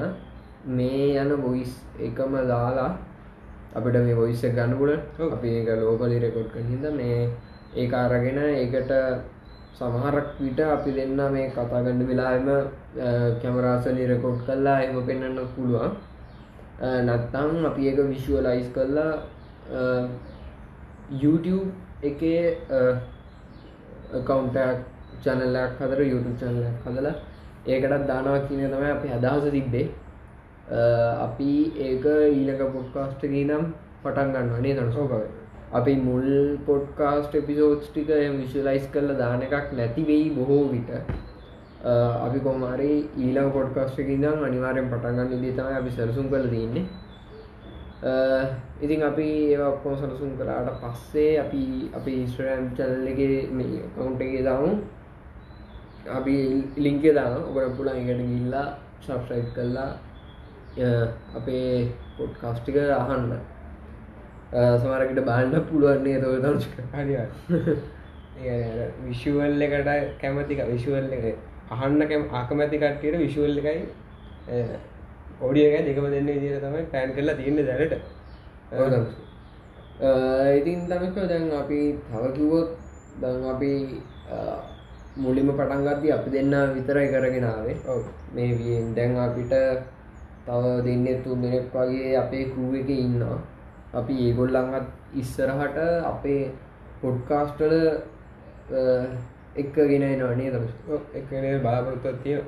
මේ 0.77 1.07
යන 1.23 1.33
බොයිස් 1.45 1.73
එකම 2.01 2.33
දාලා 2.53 2.91
අපිට 3.75 3.97
මේ 3.99 4.15
බොයිස්ස 4.15 4.43
ගන්නපුල 4.51 4.93
අපි 5.29 5.49
ඒක 5.51 5.69
ලෝකලි 5.81 6.19
රෙකොඩ් 6.19 6.49
කහිද 6.55 6.85
මේ 6.95 7.29
ඒ 7.75 7.89
අරගෙන 7.95 8.39
ඒකට 8.39 8.93
සමහරක් 9.75 10.29
විට 10.39 10.61
අපි 10.61 10.91
දෙන්න 10.93 11.21
මේ 11.33 11.51
කතාගඩ 11.51 12.03
වෙලාම 12.09 12.49
කැමරාසලි 13.43 14.07
රෙකෝඩ් 14.07 14.43
කල්ලා 14.47 14.79
එම 14.83 14.99
පෙන්න්න 15.07 15.39
පුළුවන්. 15.55 15.93
නත්තං 17.01 17.67
අපි 17.67 17.89
ඒක 17.89 17.99
විශුවලයිස් 18.09 18.69
කල්ලා 18.75 19.13
YouTube 21.15 21.71
එකේ 22.03 22.45
කවුන්ටක් 24.23 24.79
චැනල්ලක් 25.25 25.81
හදර 25.81 26.01
YouTube 26.05 26.39
චැනල 26.41 26.65
හදලා 26.85 27.15
ඒකටත් 27.67 28.07
දානවා 28.07 28.47
කියන 28.47 28.71
තමයි 28.71 28.91
අපි 28.91 29.09
අදහස 29.11 29.51
තිබ්බේ 29.51 29.87
අපි 30.69 31.73
ඒක 31.79 32.05
ඊලක 32.05 32.63
පොඩ්කාස්ටගේ 32.71 33.45
නම් 33.45 33.65
පටන් 34.03 34.33
ගන්න 34.33 34.63
නේ 34.63 34.75
තනසෝකව 34.75 35.25
අපි 35.73 35.97
මුල් 35.99 36.59
පොඩ්කාස්ට 36.67 37.35
එපිසෝඩ්ස් 37.35 37.89
ටික 37.89 38.09
විශලයිස් 38.37 38.89
කරල 38.89 39.15
දාන 39.17 39.43
එකක් 39.43 39.73
නැති 39.73 40.03
වෙයි 40.05 40.31
බොහෝ 40.31 40.71
විට. 40.71 40.91
අපි 42.21 42.41
කොමාරි 42.41 43.09
ඊලා 43.19 43.51
පොඩ්කාස්ට 43.51 43.99
ඉදම් 43.99 44.43
අනිවාරෙන් 44.43 44.91
පටන්ගන්න 44.91 45.41
දී 45.41 45.53
තමයි 45.53 45.77
අපි 45.77 45.91
සැරසුම් 45.91 46.29
කල 46.29 46.49
තින්නේ 46.49 46.87
ඉතින් 48.03 49.03
අපි 49.03 49.55
ඒකොම 49.55 49.95
සලසුම් 49.95 50.35
කරාට 50.37 50.71
පස්සේ 50.81 51.39
අපි 51.39 51.91
අපි 51.95 52.13
ඉස්ට්‍රම් 52.23 52.75
චල්ලගේ 52.75 53.47
කවුන්ටගේ 53.95 54.43
දාමු. 54.43 54.71
අපි 56.11 56.37
ලිංකේ 56.77 57.15
දාන 57.15 57.37
ඔබට 57.41 57.77
පුළන් 57.77 57.99
එකට 58.01 58.23
ගිල්ලා 58.23 58.67
සබ්ස්්‍රයි් 59.01 59.45
කරලා 59.55 59.91
අපේ 61.35 61.89
පොඩ්කාස්ටික 62.17 62.77
අහන්න. 62.77 63.33
සමරකට 64.53 65.25
බාන්න 65.25 65.55
පුළුවන්නේ 65.63 66.21
තව 66.21 66.33
හරි 66.95 67.17
විශුවල් 69.07 69.63
එකට 69.63 69.89
කැමතික 70.21 70.61
විශුවල් 70.67 71.13
එක. 71.13 71.37
අහන්න 71.71 72.09
කැම 72.09 72.23
ආකමැති 72.33 72.79
කට්ටියට 72.79 73.19
විශුවල් 73.19 73.59
එකයි 73.59 73.83
ඕඩියක 75.41 75.85
දෙකම 75.87 76.07
දෙන්න 76.11 76.27
විදිර 76.29 76.61
තමයි 76.61 76.83
පෑන් 76.93 77.13
කරලා 77.13 77.35
තියන්න 77.35 77.67
දැනට. 77.67 77.95
ඉතින් 80.59 80.87
තමක 80.89 81.17
දැන් 81.29 81.51
අපි 81.53 81.81
තව 82.11 82.25
කිව්වොත් 82.35 82.69
දැන් 83.21 83.45
අපි 83.45 83.73
අ, 84.31 84.37
මුලින්ම 85.17 85.49
පටන්ගත්දී 85.53 86.13
අපි 86.13 86.31
දෙන්න 86.31 86.55
විතරයි 86.75 87.09
කරගෙනාවේ 87.09 87.77
මේ 88.35 88.79
දැන් 88.95 89.17
අපිට 89.19 89.53
තව 90.45 90.63
දෙන්න 90.85 91.23
තුන් 91.23 91.43
දෙනෙක් 91.43 91.67
වගේ 91.73 92.17
අපේ 92.17 92.45
කරුව 92.47 92.75
එක 92.75 92.89
ඉන්නවා. 92.91 93.39
අපි 93.93 94.15
ඒගොල්ලන්ත් 94.23 94.89
ඉස්සරහට 95.15 95.79
අපේ 96.05 96.43
පොඩ්කාස්ටල 97.01 97.75
එක්කගෙන 99.57 100.03
නනේ 100.03 100.51
දම 100.51 100.67
ඔව් 100.89 101.01
එකනේ 101.15 101.59
බලාපොරොත්තුවක් 101.59 102.23
තියෙන 102.23 102.43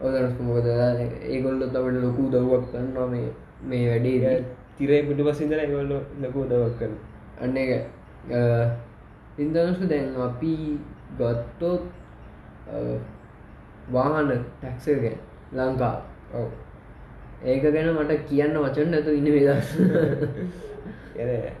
ඔදනස්කමොද 0.00 0.66
ඒගොල්ල 0.66 1.62
තමට 1.64 1.98
ලොකු 1.98 2.22
දව්වක් 2.30 2.64
කන්නවා 2.72 3.06
මේ 3.08 3.28
මේ 3.64 3.88
වැඩේ 3.88 4.34
තිරේ 4.76 5.02
පිටු 5.02 5.24
පසිදල 5.24 5.52
ඒගොල්ල 5.56 5.92
ලොකු 6.20 6.46
දවක් 6.46 6.78
කරන 6.78 6.94
අන්න 7.40 7.56
එක 7.56 7.70
ඉන්දනසු 9.38 9.84
දැන් 9.86 10.08
අපි 10.20 10.54
ගත්තොත් 11.18 11.82
වාහන 13.90 14.30
ටැක්සගෙන 14.32 15.16
ලංකා 15.52 15.96
ඔව් 16.34 16.48
ඒක 17.44 17.62
ගැන 17.64 17.90
මට 17.94 18.12
කියන්න 18.28 18.56
වචන් 18.58 18.90
නැතු 18.90 19.10
ඉන්න 19.12 19.28
වෙදස් 19.30 19.68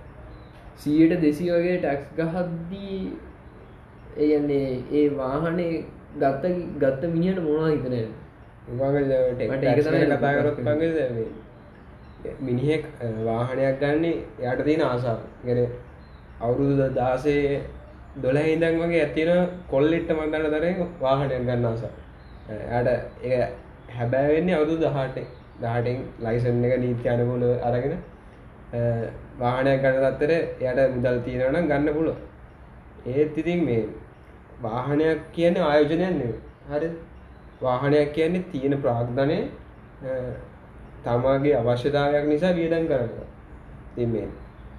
සීයට 0.78 1.20
දෙසි 1.20 1.50
වගේ 1.50 1.76
ටැක්ස් 1.78 2.06
ගහද්දී 2.16 2.98
ඒයන්නේ 4.18 4.68
ඒ 4.92 5.06
වාහනේ 5.16 5.84
ගත්ත 6.16 6.44
ගත්ත 6.78 7.02
මිනිට 7.10 7.40
මොනා 7.42 7.68
හිතන 7.68 7.94
උගල් 8.70 8.96
මට 8.98 9.40
ඒක 9.40 9.52
ටෙක් 9.58 9.80
තමයි 9.82 10.06
කතා 10.08 10.32
කරොත් 10.32 10.46
ලොකු 10.46 10.62
පඟ 10.62 10.82
මිනිහෙක් 12.40 12.84
වාහනයක් 13.24 13.80
ගන්නේ 13.80 14.16
යට 14.44 14.64
තියෙන 14.64 14.82
ආසාාව. 14.82 15.20
ගැන 15.44 15.60
අවුරුදු 16.40 16.88
දාසේ 16.94 17.60
දොල 18.16 18.36
හිදන් 18.38 18.80
වගේ 18.80 19.02
ඇතින 19.02 19.30
කොල්ලෙට්ට 19.68 20.10
මගන්න 20.12 20.50
තරෙන් 20.54 20.88
වාහනයක් 21.00 21.42
ගන්න 21.42 21.64
ආසා 21.66 21.92
යට 22.80 23.24
ඒ 23.24 23.42
හැබැවෙන්නේ 23.90 24.56
අවුදු 24.56 24.76
දහට 24.78 25.18
දහටෙන් 25.62 25.98
ලයිසන් 26.24 26.64
එක 26.66 26.74
නීති 26.80 27.08
අනකුල 27.08 27.42
අරගෙන 27.62 27.94
අ, 27.94 28.80
වාහනයක් 29.40 29.80
ගන්න 29.82 30.04
තත්තර 30.06 30.30
එයට 30.66 30.94
මුදල් 30.96 31.18
තියෙනවනම් 31.26 31.66
ගන්න 31.70 31.94
පුලො 31.96 32.14
ඒත් 33.06 33.38
ඉතින් 33.38 33.64
මේ 33.64 33.82
වාහනයක් 34.62 35.18
කියන්නේ 35.32 35.62
ආයෝජනයක් 35.62 36.00
නෙවෙයි. 36.12 36.34
හරි. 36.70 36.88
වාහනයක් 37.62 38.12
කියන්නේ 38.14 38.44
තියෙන 38.52 38.74
ප්‍රාග්ධනය 38.82 39.38
තමාගේ 41.04 41.54
අවශ්‍යතාවයක් 41.56 42.24
නිසා 42.26 42.52
වියදම් 42.54 42.84
කරනවා. 42.86 43.26
ඉතින් 43.92 44.08
මේ 44.10 44.28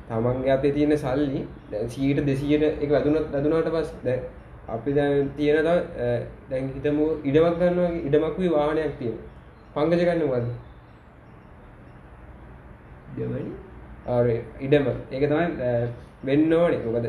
තමන්ගේ 0.10 0.52
අතේ 0.52 0.72
තියෙන 0.72 0.98
සල්ලි 0.98 1.42
දැන් 1.72 1.88
100ට 1.88 2.30
200ට 2.32 2.84
එක 2.84 2.90
වැදුනත් 2.92 3.28
වැදුනාට 3.34 3.70
පස්සේ 3.76 4.04
දැන් 4.06 4.22
අපි 4.68 4.92
දැන් 4.94 5.30
තියෙන 5.38 5.58
තව 5.60 5.68
අ, 5.68 6.08
දැන් 6.50 6.66
හිතමු 6.76 7.06
ඉඩමක් 7.24 7.56
ගන්නවා 7.60 7.90
වගේ 7.90 8.04
ඉඩමකුයි 8.08 8.50
වාහනයක් 8.52 8.94
තියෙනවා. 9.00 9.28
පංකජ 9.76 10.02
ගන්න 10.02 10.24
මොකද්ද? 10.26 10.48
දෙවනි 10.48 10.54
ආර 10.54 10.73
ඉඩම. 14.60 14.88
ඒක 15.12 15.24
තමයි 15.30 15.46
අ, 15.62 15.72
වෙන්න 16.24 16.54
ඕනේ. 16.54 16.80
මොකද 16.86 17.06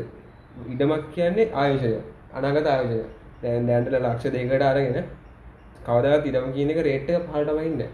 ඉඩමක් 0.69 1.03
කියන්නේ 1.13 1.51
ආයෝජනය 1.53 1.99
අනාගත 2.33 2.67
ආයෝජනය 2.67 3.03
දැන් 3.43 3.67
දැන්ට 3.67 3.89
ලක්ෂ 3.95 4.31
දෙකට 4.31 4.63
අරගෙන 4.63 5.03
කවදාවත් 5.85 6.25
ඉඩම 6.25 6.51
කියන 6.53 6.69
එක 6.69 6.79
රේට් 6.79 7.09
එක 7.09 7.25
පහළටම 7.27 7.59
ඉන්නේ 7.61 7.89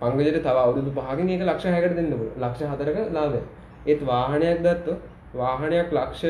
පංගජයට 0.00 0.42
තව 0.42 0.56
අවුරුදු 0.58 0.90
පහකින් 0.92 1.28
ඒක 1.28 1.42
ලක්ෂ 1.42 1.66
6කට 1.66 1.96
දෙන්න 1.96 2.10
පුළුවන්. 2.10 2.34
ලක්ෂ 2.38 2.62
4ක 2.62 2.98
ලාභය. 3.12 3.40
ඒත් 3.86 4.00
වාහනයක් 4.02 4.58
ගත්තොත් 4.60 5.00
වාහනයක් 5.34 5.88
ලක්ෂ 5.92 6.22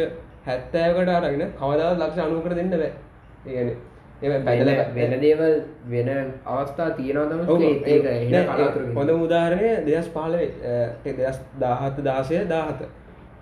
70කට 0.47 1.11
අරගෙන 1.11 1.43
කවදාවත් 1.55 1.99
ලක්ෂ 1.99 2.19
90කට 2.19 2.55
දෙන්න 2.55 2.71
බෑ. 2.73 2.93
ඒ 3.47 3.51
කියන්නේ 3.51 3.77
ඒක 3.77 3.77
පැදලා 3.77 3.94
වෙන 4.97 5.21
දේවල් 5.21 5.54
වෙන 5.87 6.09
අවස්ථා 6.47 6.90
තියෙනවා 6.90 7.38
ඔව්, 7.47 7.59
තම 7.59 7.62
ඒක 7.62 7.87
ඒ- 7.87 8.11
එහෙන 8.11 8.33
දැන් 8.33 8.47
කලාතුරකින්. 8.49 8.90
ඒ 8.90 8.94
හොඳම 8.97 9.23
උදාහරණය 9.23 9.71
දෙදස් 9.87 10.09
පාලවේ 10.09 10.49
දෙදස් 11.18 11.38
දාහත 11.61 11.97
දාසය 12.00 12.44
දාහත. 12.49 12.80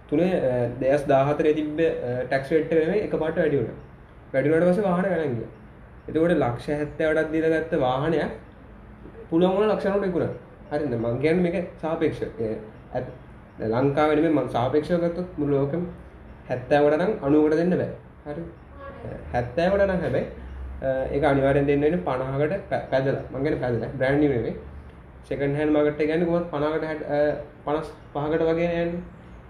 තුනේ 0.08 0.70
දෙස් 0.80 1.02
දාහතරේ 1.04 1.54
තිබ්බ 1.54 1.78
ටැක්ස් 1.78 2.48
වෙට්ට 2.50 2.72
වෙන 2.74 2.94
එක 2.96 3.14
පාට 3.16 3.36
වැඩිුණ 3.36 3.70
වැඩිුණට 4.32 4.66
පස 4.68 4.80
වාහන 4.82 5.06
ගනන්ගිය 5.06 5.46
එතකොට 6.08 6.34
ලක්ෂ 6.36 6.68
හැත්තවටත් 6.70 7.32
දිල 7.32 7.46
ගත්ත 7.54 7.72
වාහනයක් 7.78 8.30
පුළුවන්ගන 9.30 9.68
ලක්ෂණට 9.70 10.04
එකුණ 10.04 10.28
හරිද? 10.70 10.94
මංගයන් 10.98 11.42
මේක 11.42 11.56
සාපේක්ෂ 11.80 12.22
ඇත් 12.92 13.06
ලංකාවෙන 13.70 14.24
ම 14.30 14.48
සාපේක්ෂකත්තුත් 14.48 15.28
මුලෝකම 15.38 15.82
හැත්තෑවටනම් 16.48 17.12
අනුවට 17.22 17.56
දෙන්න 17.56 17.70
බෑ. 17.72 17.90
හරි 18.26 18.42
හැත්තෑවටනම් 19.32 20.00
හැබැයි 20.00 20.26
ඒක 20.82 21.24
අනිවාරෙන් 21.24 21.66
දෙන්නන 21.66 21.98
පණහකට 22.00 22.62
පැදල. 22.90 23.16
මගෙන 23.32 23.58
පැදල. 23.58 23.88
බ්‍රන්්ිවේ 23.94 24.54
සෙකන් 25.24 25.54
හැන් 25.54 25.68
මගට 25.70 26.00
ගැන 26.02 26.24
කොත් 26.26 26.46
පනාකට 26.50 26.84
හැට 26.84 27.02
පනස් 27.64 27.88
පහකට 28.12 28.42
වගේ 28.44 28.70
යන් 28.78 28.90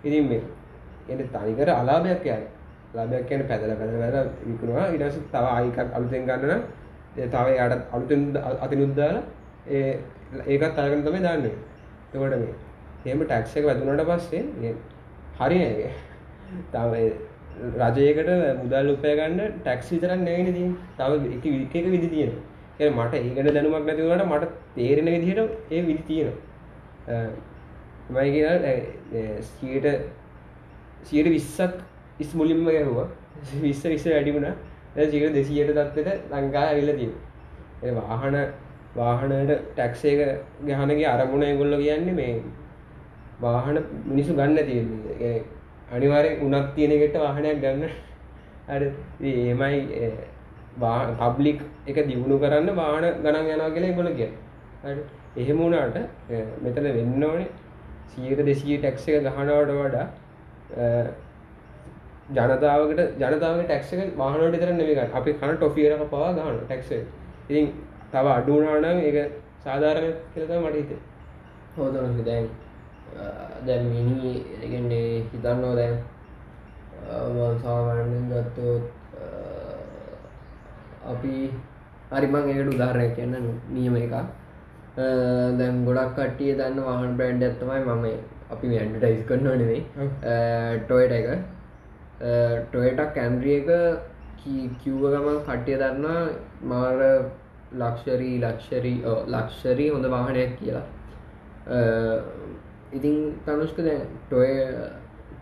ඉතින් 0.04 0.28
මේ 0.28 0.42
එට 1.10 1.32
තනිකර 1.34 1.70
අලාභයක් 1.72 2.24
යයි 2.24 2.44
ලාභයක් 2.94 3.26
කියන 3.28 3.44
පැදල 3.44 3.72
පැදවැර 3.74 4.16
විකුණවා 4.42 4.86
ඉඩස 4.90 5.18
තව 5.26 5.44
අයිකක් 5.52 5.78
අලුතෙන් 5.90 6.26
ගන්නන 6.26 6.62
ඒ 7.16 7.28
තව 7.28 7.46
යට 7.56 7.82
අලුතෙන් 7.92 8.22
අතිනුද්දාල 8.60 9.16
ඒ 9.68 9.98
ඒකත් 10.46 10.78
අරගෙන 10.78 11.02
තමයි 11.02 11.20
දන්නේ 11.20 11.54
තකොට 12.12 12.36
මේ 12.36 12.54
එහෙම 13.04 13.20
ටැක්ස 13.22 13.56
එක 13.56 13.64
වැදුනට 13.64 14.06
පස්සේ 14.08 14.42
මේ 14.54 14.74
හරි 15.38 15.58
නෑගේ 15.58 15.92
තව 16.72 16.92
රජයකට 17.60 18.30
මුදල් 18.60 18.88
උපය 18.94 19.12
ගන්න 19.18 19.40
ටැක්ස් 19.58 19.92
විතරක් 19.92 20.20
නෙවෙයි 20.20 20.52
දී 20.56 20.70
තව 20.98 21.10
එක 21.36 21.44
එක 21.46 21.74
එක 21.76 21.86
විදි 21.94 22.08
තියෙනවා. 22.08 22.42
ඒ 22.80 22.90
මට 22.90 23.14
ඒකට 23.14 23.54
දැනුමක් 23.56 23.86
නැති 23.86 24.02
වුණාට 24.02 24.30
මට 24.32 24.44
තේරෙන 24.76 25.08
විදිහට 25.14 25.72
ඒ 25.72 25.82
විදි 25.82 26.02
තියෙනවා. 26.08 27.24
මයි 28.10 28.28
කියලා 28.34 28.74
සියට 29.42 29.86
සියට 31.02 31.28
විස්සක් 31.28 31.74
ඉස් 32.18 32.34
මුලින්ම 32.34 32.64
ගැහුවා. 32.66 33.08
විස්ස 33.60 33.84
විස්ස 33.84 34.06
වැඩිුණා 34.06 34.54
සියට 35.06 35.34
දෙසියට 35.34 35.70
තත්වට 35.70 36.32
ලංකා 36.32 36.64
ඇවිල්ල 36.64 36.92
තියෙන 36.96 37.14
ඒ 37.82 37.92
වාහන 37.92 38.36
වාහනට 38.96 39.52
ටැක්සේක 39.70 40.20
ගහනගේ 40.66 41.06
අරමුණ 41.06 41.58
ගොල්ල 41.58 41.76
කියන්නේ 41.78 42.14
මේ 42.14 42.34
වාහන 43.40 43.82
මිනිසු 44.06 44.34
ගන්න 44.34 44.66
තියෙන්නේ. 44.66 45.42
අනිවාරය 45.92 46.30
උනත් 46.40 46.74
තියෙනකට 46.74 47.18
වාහනයක් 47.18 47.60
ගන්න. 47.60 47.90
අර 48.68 48.82
ඒමයි 49.22 50.10
පබ්ලික් 50.74 51.60
එක 51.86 52.06
දියුණු 52.06 52.38
කරන්න 52.38 52.74
වාහන 52.74 53.04
ගණන් 53.18 53.48
යනවා 53.48 53.70
කියලා 53.70 53.96
ගොල 53.96 54.08
කිය 54.12 54.30
එහෙම 55.36 55.58
වුණාට 55.58 55.96
මෙතන 56.60 56.84
වෙන්න 56.90 57.24
ඕනේ 57.24 57.48
සියක 58.08 58.40
දෙසිය 58.40 58.78
ටැක්ස 58.78 59.08
එක 59.08 59.22
ගහනවට 59.26 59.70
වඩා 59.76 60.06
ජනතාවකට 62.30 63.00
ජනතාව 63.18 63.62
ටක්ක 63.62 64.16
වාහනට 64.16 64.56
තර 64.56 64.72
නෙක 64.72 65.14
අපි 65.14 65.32
කන 65.34 65.56
ටොෆියරක 65.56 66.04
පවා 66.08 66.32
ගහන 66.32 66.60
ටැක්ස 66.60 66.92
ඉතින් 66.92 67.72
තව 68.10 68.26
අඩුනානම් 68.30 68.98
ඒ 69.00 69.24
සාධාරණ 69.60 70.14
කියලත 70.32 70.52
මට 70.52 70.74
හිතේ 70.74 71.00
හෝදනක 71.76 72.24
දැන් 72.24 72.48
දැන් 73.66 73.84
මිනි 73.86 74.32
එකන්නේ 74.60 75.06
හිතන්නවා 75.26 75.74
දැන් 75.76 75.96
සාමාන්‍යෙන් 77.62 78.28
ගත්තොත් 78.30 78.84
අපි 81.06 81.34
හරිමං 82.12 82.48
ඒකට 82.48 82.74
උදාහරය 82.74 83.08
කියන්න 83.16 83.50
නියම 83.70 83.96
එක 83.96 84.14
දැන් 85.58 85.82
ගොඩක් 85.84 86.14
කට්ටිය 86.16 86.54
දන්න 86.54 86.84
වාහන් 86.84 87.16
බ්‍රන්ඩ් 87.16 87.42
ඇත්තමයි 87.44 87.80
මම 87.88 88.06
අපි 88.50 88.78
ඇන්ඩටයිස් 88.78 89.26
කරනවා 89.28 89.56
නෙවෙයි 89.56 89.82
ටොයට 90.86 91.12
එක. 91.12 91.28
ටොයටක් 92.70 93.14
කැම්රිය 93.14 93.60
එක 93.60 93.70
කිව්ව 94.82 95.04
ගමන් 95.06 95.38
කට්ටිය 95.46 95.78
දන්නා 95.78 96.20
මාර 96.64 96.98
ලක්ෂරී 97.74 98.36
ලක්ෂරී 98.40 98.98
ලක්ෂරී 99.28 99.90
හොඳ 99.90 100.06
වාහනයක් 100.14 100.52
කියලා 100.58 100.86
ඉතින් 102.92 103.16
තනුෂ්ක 103.46 103.78
දැන් 103.78 104.06
ටොය 104.26 104.50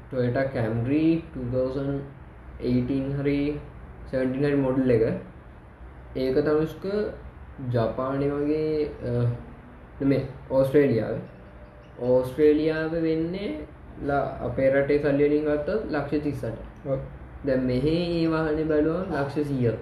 ටොයට 0.08 0.38
කැම්රී 0.54 1.12
2018 1.34 3.18
හරි 3.18 3.40
17 4.12 4.56
මොඩල් 4.56 4.90
එක. 4.90 5.04
ඒක 6.16 6.36
තනුෂ්ක 6.40 6.84
ජපානය 7.68 8.26
වගේ 8.30 10.06
මේ 10.06 10.22
ඕස්ට්‍රේලියාව 10.50 11.16
ඕස්ට්‍රේලියාව 12.08 12.92
වෙන්නේ 13.02 13.50
අපේ 14.42 14.68
රටේ 14.72 15.00
සල්ලියලින් 15.00 15.44
ගත්තොත් 15.46 15.88
ලක්ෂ 15.90 16.22
තිස්සට. 16.24 16.58
දැ 17.44 17.56
මෙහෙ 17.62 17.96
ඒ 18.10 18.26
වාහන 18.28 18.60
බැලුව 18.68 18.98
ලක්ෂ 19.12 19.48
සීයක් 19.48 19.78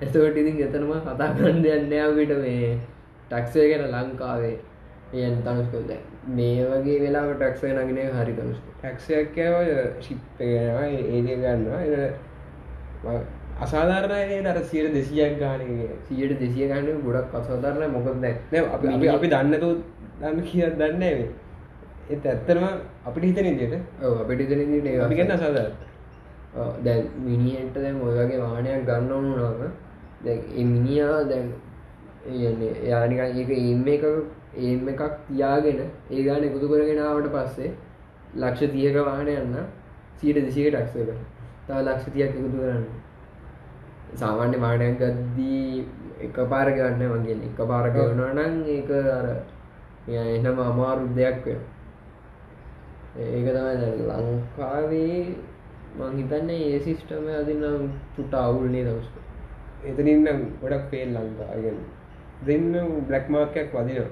එතවට 0.00 0.36
ඉතින් 0.36 0.56
එතනම 0.62 0.90
කතා 1.04 1.28
කරන්න 1.36 1.62
දෙන්න 1.64 1.92
අපිට 2.00 2.32
මේ 2.38 2.72
ටක්සය 3.30 3.68
ගැන 3.70 3.84
ලංකාවේ 3.92 4.56
එයන් 5.12 5.42
තනුස්කොද 5.42 5.90
මේ 6.30 6.64
වගේ 6.66 6.98
වෙලා 7.00 7.26
ටක්ස 7.32 7.62
නගෙන 7.68 7.98
හරි 8.14 8.34
තනුස්ක 8.34 8.64
ටැක්සයක්කව 8.74 9.54
ශිප්පගෙනවා 10.00 10.86
ඒක 10.86 11.28
ගන්නවා 11.38 13.20
අසාධාරණය 13.60 14.46
අර 14.46 14.58
සියට 14.64 14.92
දෙසියක් 14.92 15.38
ගානගේ 15.38 15.90
සියට 16.04 16.38
දෙසිය 16.38 16.68
ගන්න 16.68 17.02
ගොඩක් 17.02 17.34
අසාධරණ 17.34 17.92
මොකද 17.92 18.16
නෑ 18.18 18.64
අපි 18.68 19.08
අපි 19.08 19.28
දන්නතු 19.28 19.70
දන්න 20.20 20.42
කිය 20.44 20.66
දන්න 20.72 21.02
ඒත් 21.02 22.26
ඇත්තරම 22.26 22.64
අපිට 23.04 23.24
හිතන 23.24 23.46
ඉදියට 23.46 23.74
අපිට 24.16 24.40
අපි 25.00 25.14
ගන්න 25.14 25.32
අසාධාර 25.32 25.72
දැන් 26.80 27.02
මිනිහෙන්ට 27.22 27.74
දැන් 27.76 28.00
ඔය 28.00 28.14
වගේ 28.14 28.38
වාහනයක් 28.38 28.86
ගන්න 28.86 29.12
ඕනු 29.12 29.32
නම 29.38 29.74
දැ 30.24 30.64
මිනිියා 30.66 31.18
දැන් 31.24 31.52
යන්නේ 32.26 32.72
යානික 32.84 33.20
ඒක 33.20 33.50
එම 33.50 33.86
එක 33.88 34.04
ඒම 34.58 34.88
එකක් 34.88 35.02
තියාගෙන 35.26 35.80
ඒ 36.10 36.22
ගාන 36.22 36.44
එකතු 36.44 36.68
කරගෙනාවට 36.68 37.30
පස්සේ 37.30 37.70
ලක්ෂ 38.36 38.72
තියක 38.72 38.96
වාහන 39.02 39.28
යන්න 39.30 39.56
සීට 40.16 40.38
දෙසික 40.38 40.66
ටක්ස 40.68 40.92
කර 40.94 41.14
තව 41.66 41.78
ලක්ෂ 41.78 42.04
තියක් 42.08 42.30
එකතු 42.30 42.50
කරන්න. 42.54 42.84
සාමාන්‍ය 44.14 44.56
මානයක් 44.58 44.98
ගද්දී 44.98 45.84
එක 46.20 46.36
පාර 46.46 46.68
ගන්න 46.70 47.12
වගේ 47.14 47.36
එක 47.48 47.60
පාර 47.64 47.84
කරනවා 47.90 48.32
නම් 48.34 48.54
ඒක 48.68 48.90
අර 49.10 49.26
එනම 50.08 50.58
අමාරු 50.60 51.06
දෙයක් 51.14 51.44
වෙන 51.44 51.60
ඒක 53.18 53.46
තමයි 53.46 54.08
ලංකාවේ 54.08 55.22
මං 55.98 56.18
හිතන්න 56.18 56.50
ඒ 56.50 56.80
සිිස්ටම 56.80 57.30
අදින්න 57.34 57.88
චුට 58.16 58.34
අවුල්නේ 58.36 58.84
දවස්ක 58.84 59.14
එතනින්න 59.84 60.28
ගොඩක් 60.60 60.84
පේල් 60.90 61.16
ලංකා 61.16 61.48
අයගන්න 61.54 61.80
දෙන්න 62.42 62.72
බ්ලක් 63.08 63.28
මාර්කයක් 63.28 63.72
වදිනවා. 63.72 64.10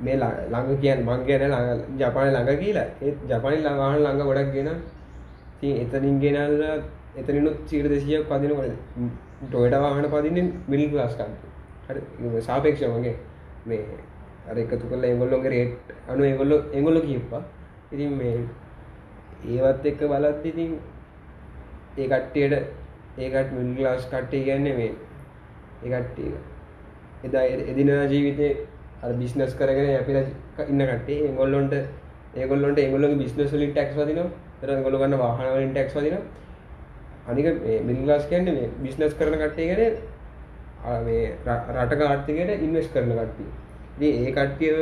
මේ 0.00 0.16
ළඟ 0.16 0.80
කියන් 0.80 1.00
මං 1.04 1.24
කියන 1.24 1.42
ළඟ 1.44 1.98
ජපාන 1.98 2.28
ළඟ 2.28 2.58
කියලා. 2.58 2.88
ඒත් 3.00 3.16
ජපනි 3.28 3.58
ළඟහන් 3.58 3.98
ළඟ 3.98 4.24
ගොඩක් 4.24 4.52
ගෙන 4.52 4.70
ති 5.60 5.68
එතනින් 5.76 6.20
ගෙනල්ල 6.20 6.62
එතනිනුත් 7.16 7.56
චීර 7.66 7.88
දෙසියක් 7.88 8.24
පදිනකොට 8.24 8.74
ටොයට 9.42 9.74
වාහන 9.76 10.06
පදින්නේ 10.06 10.52
මිල් 10.66 10.82
ලස්කන්ට 10.96 11.42
හරි 11.88 12.40
සාපේක්ෂ 12.42 12.84
වගේ 12.86 13.16
මේ 13.66 13.98
අර 14.48 14.56
එකතු 14.56 14.84
කල 14.84 15.04
එගොල්ලොගේ 15.04 15.50
රේට් 15.50 15.92
අනු 16.08 16.22
එගොල්ලො 16.24 16.56
එගොල්ලො 16.72 17.00
කියප්පා 17.00 17.42
ඉතින් 17.92 18.12
මේ 18.12 18.36
ඒවත් 19.46 19.84
එක්ක 19.84 20.00
බලත් 20.04 20.44
ඉතින් 20.44 20.72
ඒ 21.96 22.06
කට්ටියට 22.06 22.54
ඒකට 23.18 23.52
මිල් 23.54 23.82
ලාස් 23.82 24.06
කට්ටේ 24.06 24.44
කියන්නේ 24.44 24.74
මේ 24.74 24.92
ඒකට්ටිය 25.84 26.32
එදා 27.24 27.44
එදිනා 27.70 28.02
ජීවිතය 28.12 28.48
බිස්නස් 29.18 29.54
කරගෙන 29.54 29.88
අපිල 30.00 30.18
ඉන්න 30.68 30.82
කටේ 30.90 31.18
ඒගොල්ලොන්ට 31.28 31.74
ඒගොල්ලොන්ට 32.34 32.78
ඒගොල්ලගේ 32.78 33.18
බිස්නස් 33.22 33.52
වලින් 33.52 33.72
ටැක්ස් 33.72 33.96
වදිනවා. 33.96 34.30
තර 34.60 34.82
ගොල 34.82 34.98
ගන්න 34.98 35.18
වාහන 35.18 35.52
වලින් 35.54 35.72
ටැක්ස් 35.72 35.94
වදිනවා. 35.94 36.22
අනික 37.28 37.46
මිල් 37.86 38.06
ලාස් 38.06 38.26
කියන්නේ 38.26 38.54
මේ 38.54 38.70
බිස්නස් 38.82 39.14
කරන 39.14 39.38
කට්ටිය 39.42 39.66
ගැන 39.70 41.04
මේ 41.06 41.36
රට 41.76 42.02
ආර්ථිකයට 42.02 42.64
ඉන්වස් 42.66 42.88
කරන 42.92 43.14
කට්ටිය. 43.18 43.48
ඒ 44.00 44.32
කට්ටිය 44.32 44.74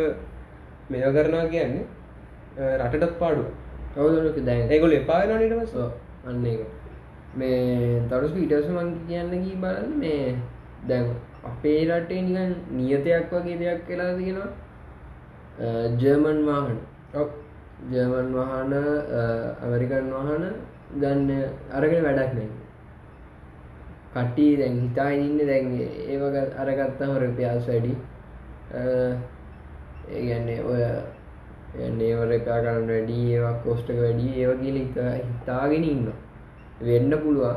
මෙය 0.91 1.01
කරනවා 1.17 1.47
කියන්නේ 1.53 1.85
රටටත් 2.81 3.19
පාඩුව. 3.21 3.47
කවුදක 3.95 4.39
දැන්? 4.49 4.71
ඒගොල්ලෝ 4.71 5.01
එපා 5.03 5.21
වෙනවනේ 5.21 5.47
ඊට 5.49 5.63
පස්සේ. 5.63 5.89
අන්න 6.27 6.47
ඒක. 6.47 6.61
මේ 7.39 8.03
තරුස් 8.11 8.37
ඊටස 8.37 8.69
මං 8.69 8.93
කියන්න 9.09 9.33
කී 9.45 9.57
බලන්න 9.63 9.99
මේ 10.03 10.37
දැන් 10.89 11.07
අපේ 11.45 11.81
රටේ 11.89 12.23
නිකන් 12.23 12.53
නියතයක් 12.77 13.33
වගේ 13.33 13.59
දෙයක් 13.63 13.89
වෙලා 13.89 14.13
තියෙනවා. 14.19 14.51
ජර්මන් 16.01 16.41
වාහන. 16.47 16.79
ජර්මන් 17.93 18.29
වාහන 18.35 18.73
ඇමරිකන් 19.63 20.07
වාහන 20.15 20.45
ගන්න 21.01 21.31
අරගෙන 21.73 22.05
වැඩක් 22.07 22.33
නෑ 22.37 22.51
කට්ටි 24.15 24.47
දැන් 24.61 24.77
හිතා 24.83 25.11
ඉන්න 25.15 25.39
දැන් 25.51 25.67
ඒවග 26.09 26.37
අරගත්තා 26.63 27.09
හොර 27.13 27.25
ප්‍යාස් 27.39 27.65
වැඩි. 27.69 27.95
ඒගන්නේ 30.17 30.61
ඔය 30.65 30.83
ඒවර 32.09 32.31
එකා 32.39 32.61
කරන්න 32.65 32.89
වැඩි 32.91 33.19
ඒවා 33.33 33.57
කෝස්ටක 33.65 33.99
වැඩි 34.03 34.29
ඒවගේල 34.43 34.79
හිතාගෙන 35.25 35.85
ඉන්න 35.85 36.07
වෙන්න 36.81 37.13
පුළුවන්. 37.25 37.57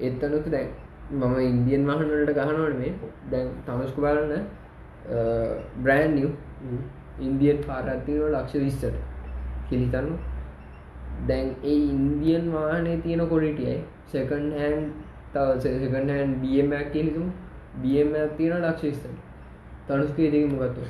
එත්තනුත් 0.00 0.46
දැන් 0.54 0.70
මම 1.12 1.36
ඉන්දියන් 1.42 1.86
වහනට 1.88 2.34
ගහනවට 2.38 2.76
මේ. 2.80 2.92
දැන් 3.30 3.48
තමස්කු 3.66 4.00
බලන්න 4.04 4.44
බ්‍රෑන්් 5.84 6.14
නිව් 6.16 6.30
ඉන්දියන් 7.20 7.58
පාරත්තිනෝ 7.66 8.28
ලක්ෂ 8.34 8.54
විස්සට. 8.64 8.96
කිලිතන්නු 9.68 10.16
දැන් 11.28 11.48
ඒ 11.64 11.78
ඉන්දියන් 11.94 12.52
වාහනේ 12.52 12.96
තියෙන 13.04 13.26
කොලිටියයි 13.28 13.78
සකන් 14.08 14.46
හැන් 14.58 14.78
තව 15.34 15.74
සකන් 15.76 16.08
හැන් 16.10 16.34
බියමක් 16.42 16.92
කියලිතුම් 16.92 17.28
බියම 17.82 18.10
තියෙන 18.36 18.62
ලක්ෂ 18.62 18.82
විස්තට 18.82 19.06
තනුස්කේ 19.86 20.32
දෙක 20.32 20.44
මොකත්තු 20.52 20.82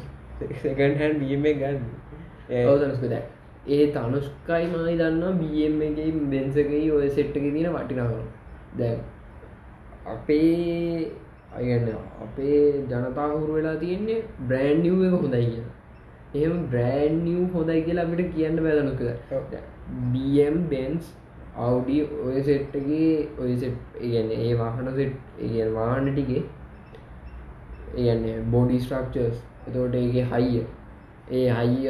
සකන් 0.55 0.99
හැන් 1.01 1.21
බියම 1.21 1.43
ගන්න. 1.61 1.83
තනුස්ක 2.49 3.05
දැ 3.11 3.23
ඒ 3.69 3.87
තනුස්කයි 3.89 4.67
මයි 4.67 4.95
දන්න 4.99 5.39
බියම් 5.41 5.83
එකයි 5.83 6.13
බෙන්සකයි 6.31 6.91
ඔය 6.91 7.09
සෙට්ටක 7.11 7.45
තියෙන 7.47 7.73
වටිනාවන 7.73 8.25
දැන් 8.79 8.99
අපේ 10.13 11.13
අයන්න 11.57 11.89
අපේ 12.23 12.59
ජනතාහුරු 12.89 13.53
වෙලා 13.53 13.77
තියෙන්නේ 13.77 14.21
බ්‍රෑන්්නිව් 14.43 15.05
එක 15.05 15.17
හොඳයි 15.17 15.47
කිය 15.47 15.65
එහෙම 16.37 16.63
බ්‍රෑන්්නිව් 16.67 17.43
හොඳයි 17.53 17.83
කියලා 17.83 18.07
අපිට 18.07 18.33
කියන්න 18.35 18.63
බැදනක 18.63 19.03
බම් 20.13 20.59
බෙන්ස් 20.71 21.13
අවඩි 21.59 21.99
ඔය 22.25 22.43
සෙට්ටගේ 22.43 23.29
ඔය 23.39 23.57
සෙට් 23.57 24.03
ඒ 24.03 24.53
වාහන 24.57 24.93
සෙට් 24.97 25.43
ඒ 25.49 25.71
වාහන 25.75 26.11
ටිගේ 26.11 26.45
ඒන්න 28.03 28.29
බෝඩි 28.51 28.81
ස්ට්‍රක්චර්ස් 28.81 29.43
එතෝට 29.69 29.95
ඒගේ 29.95 30.27
හයිය 30.27 30.63
ඒ 31.33 31.47
හයිය 31.51 31.89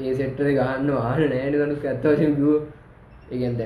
ඒ 0.00 0.14
සෙට්ටර 0.14 0.50
ගන්න 0.52 0.90
වාහන 0.92 1.24
නෑන 1.26 1.56
දනුක් 1.56 1.86
ඇත්තවශය 1.86 2.32
ගුව 2.34 2.56
ඒගැන්ද 3.32 3.62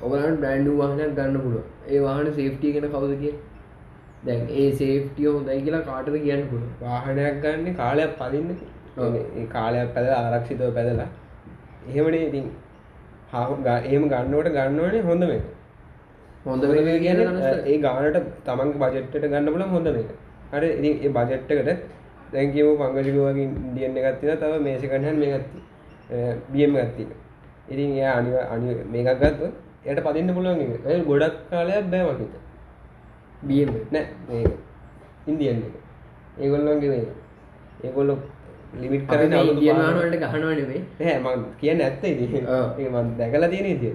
ඔගලන් 0.00 0.36
බ්‍රන්ඩ් 0.36 0.70
වාහනයක් 0.74 1.12
ගන්න 1.14 1.40
පුළුව 1.40 1.64
ඒ 1.88 2.00
වාහන 2.00 2.30
සේෆ්ටිය 2.32 2.72
ගෙන 2.72 2.86
කවුද 2.90 3.14
කිය 3.18 3.34
දැන් 4.24 4.46
ඒ 4.52 4.68
සේෆ්ටිය 4.74 5.28
හොඳයි 5.28 5.60
කියලා 5.62 5.82
කාටද 5.82 6.16
කියන්න 6.18 6.46
පුළුව 6.48 6.70
වාහනයක් 6.80 7.42
ගන්න 7.42 7.76
කාලයක් 7.76 8.14
පදින්න 8.18 8.50
කාලයක් 9.50 9.94
පැද 9.94 10.08
ආරක්ෂිතව 10.12 10.70
පැදලා. 10.72 11.08
එහෙමනේ 11.88 12.28
ඉතින් 12.28 12.46
ඒම 13.34 14.04
ගන්නවට 14.06 14.52
ගන්නවනේ 14.52 15.02
හොඳ 15.02 15.24
මේ 15.24 15.42
හොඳ 16.44 16.62
කියන 16.98 17.20
ඒ 17.64 17.78
ගානට 17.78 18.18
තමන් 18.44 18.72
බජෙට්ට 18.76 19.20
ගන්න 19.24 19.46
පුල 19.48 19.66
හොඳ 19.68 19.88
මේ 19.88 20.06
හරි 20.52 20.90
ඒ 21.00 21.10
බජෙට්ටකට 21.10 21.84
දැන්කව 22.32 22.70
පංගජිකවගේ 22.78 23.44
ඉන්දියන්න 23.44 23.98
ගත්තින 23.98 24.38
තව 24.38 24.52
මේසකටහන් 24.60 25.18
මේ 25.18 25.30
ගත්ති 25.34 25.58
බියම 26.48 26.76
ගත්තික 26.76 27.10
ඉතින් 27.68 27.90
එය 27.92 28.08
අනි 28.08 28.32
අනි 28.48 28.74
මේකක් 28.86 29.14
ගත්ව 29.16 29.52
යට 29.84 30.00
පදින්න 30.00 30.34
පුළුවන් 30.34 31.04
ගොඩක් 31.04 31.36
කාලයක් 31.50 31.90
බෑමකිත 31.90 32.34
බියම 33.42 33.74
නෑ 33.90 34.44
ඉන්දියන් 35.26 35.60
ඒගොල්ලන්ගේ 36.38 37.02
ඒගොල්ලො 37.82 38.16
ලිමිට් 38.76 39.06
කර 39.06 39.22
ඉදියවානට 39.24 40.18
ගහනවනේ 40.24 40.82
හැ 41.00 41.16
මං 41.18 41.46
කියන්න 41.58 41.82
ඇත්ත 41.82 42.04
ඒ 42.04 42.88
මන් 42.88 43.14
දැකලා 43.18 43.50
තියෙන 43.50 43.68
ඉදිය 43.68 43.94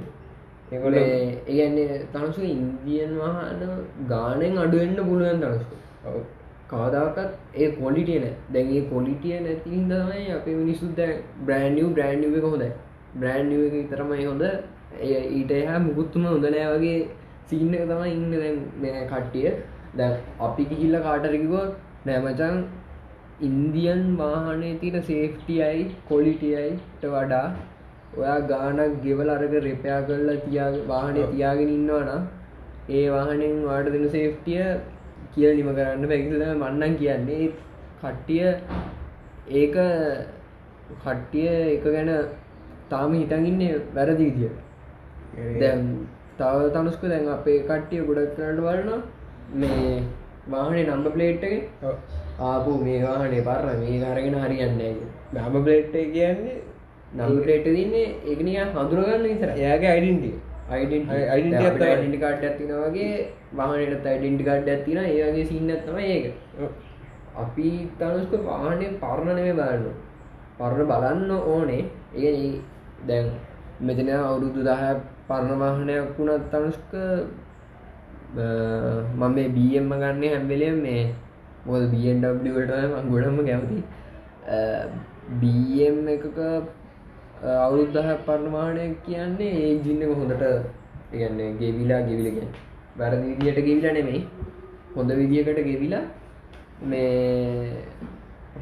ඒගොල 0.72 0.98
ඒගන්නේ 0.98 2.00
තනසු 2.10 2.42
ඉන්දියන් 2.48 3.14
වාහන 3.18 3.62
ගානෙන් 4.08 4.60
අඩුවෙන්න්න 4.60 5.00
පුළුවන් 5.04 5.42
තනසු 5.42 6.20
කාදාකත් 6.70 7.20
ඒ 7.56 7.70
කොලිටියන 7.76 8.28
දැන්ගේ 8.54 8.84
කොලිටිය 8.90 9.40
නැති 9.42 9.70
හිදමයි 9.72 10.26
අප 10.34 10.50
මිනිස්සුද්ද 10.56 11.00
බ්‍රෑන්ියව් 11.42 11.94
බ්‍රෑන්් 11.94 12.28
එක 12.28 12.46
හොඳ 12.46 12.66
බ්‍රෑන්් 13.16 13.56
එක 13.60 13.80
තරමයි 13.92 14.26
හොඳ 14.26 14.46
ඊට 14.92 15.52
එහා 15.52 15.80
මුකුත්තුම 15.80 16.26
හොඳනෑ 16.26 16.68
වගේ 16.74 17.00
සිීන්න 17.50 17.74
තම 17.82 18.04
ඉන්න 18.08 18.32
දැන් 18.34 19.08
කට්ටිය. 19.08 19.52
දැ 19.96 20.12
අපි 20.40 20.66
ගිහිල්ල 20.70 21.00
කාටරකිකොත් 21.08 21.72
නෑමචන් 22.06 22.58
ඉන්දියන් 23.42 24.04
වාහනේ 24.18 24.74
තින 24.82 24.98
සේෆ්ටියයි 25.04 25.86
කොලිටියයිට 26.10 27.06
වඩා 27.06 27.46
ඔයා 28.18 28.40
ගානක් 28.52 29.00
ගෙවල 29.04 29.32
අරක 29.36 29.56
රෙපයා 29.68 30.02
කරලා 30.08 30.38
තියා 30.46 30.70
වාහනය 30.88 31.26
තියාගෙන 31.32 31.74
ඉන්නවනම් 31.78 32.24
ඒ 32.90 33.06
වාහනෙන් 33.16 33.58
වාට 33.66 33.92
දෙන 33.96 34.06
සේෆ්ටිය 34.10 34.62
කිය 35.34 35.50
නිම 35.56 35.72
කරන්න 35.78 36.08
පැකිල 36.12 36.46
මන්නන් 36.54 36.96
කියන්නේ. 37.02 37.50
කට්ටිය 38.02 38.48
ඒක 39.54 39.76
කට්ටිය 41.04 41.50
එක 41.76 41.86
ගැන 41.88 42.12
තාම 42.90 43.14
හිතන්ඉන්නේ 43.14 43.76
වැරදි 43.96 44.24
විදිිය 44.24 44.52
දැන් 45.60 46.08
තව 46.38 46.72
තනුස්ක 46.74 47.04
දැන් 47.04 47.28
අපේ 47.28 47.60
කට්ටිය 47.64 48.06
ගොඩක් 48.08 48.36
කරට 48.36 48.60
වලන 48.60 49.04
මේ 49.54 50.04
වාහනේ 50.48 50.86
නම්බ 50.86 51.14
ප්ලේට් 51.14 51.44
එක. 51.44 51.70
ඔව්. 51.84 51.96
ආපු 52.42 52.72
මේ 52.84 53.00
වාහනේ 53.04 53.42
පරණ 53.42 53.80
මේ 53.84 54.04
අරගෙන 54.06 54.38
හරියන්නේ 54.44 54.94
නම 55.34 55.64
ප්ලේට් 55.64 55.96
එක 55.96 56.14
කියන්නේ 56.14 56.58
නම්බ 57.16 57.42
ප්ලේට් 57.44 57.66
තින්නේ 57.70 58.06
ඒකනිය 58.26 58.60
හඳුරගන්න 58.68 59.24
විතර 59.24 59.52
එයාගේ 59.56 59.92
අයිඩෙන්ටිය. 59.96 60.36
ඩිටි 60.70 62.20
කාඩ් 62.20 62.44
ඇතින 62.44 62.72
වගේ 62.84 63.16
වාහනට 63.54 64.06
අයිඩෙන්ටි 64.06 64.44
කාඩ් 64.44 64.70
ඇතින 64.70 65.00
ඒගේ 65.06 65.46
සින්නත්තම 65.46 65.98
ඒක. 66.00 66.26
අපි 67.36 67.70
තනුස්ක 68.00 68.34
වාහනය 68.46 68.88
පරණනය 69.04 69.54
බලන්න. 69.54 69.86
පරණ 70.60 70.90
බලන්න 70.92 71.32
ඕනේ. 71.32 71.86
ඒ 72.16 72.34
දැන් 73.08 73.32
මෙතන 73.82 74.10
අවුරුදු 74.18 74.62
දහ 74.64 74.84
පරණ 75.30 75.60
වාහනයක් 75.62 76.18
වුණත් 76.18 76.46
තනුස්ක 76.52 76.92
මම 79.16 79.24
මේ 79.36 79.50
බම්ම 79.56 79.92
ගන්න 80.02 80.24
හැම්බෙලිය 80.34 80.74
මේ 80.86 81.04
මොද 81.66 81.84
බවට 81.92 82.72
ගොඩම 83.12 83.38
කැමති. 83.48 83.80
බම් 85.42 86.08
එකක 86.16 86.38
අවුරුද්ධහ 87.64 88.12
පරණවානය 88.28 88.86
කියන්නේ 89.08 89.52
ඒ 89.66 89.74
ජින්න 89.86 90.02
හොඳට 90.20 90.46
කියන්නේ 91.12 91.50
ගෙවිලා 91.60 92.02
ගෙවිලගෙන 92.10 92.50
වැරදි 93.00 93.28
විදියට 93.32 93.60
ගෙවිලා 93.68 93.94
නෙමෙයි. 93.98 94.22
හොඳ 94.96 95.12
විදිියකට 95.20 95.60
ගෙවිලා 95.70 96.04
මේ 96.92 97.84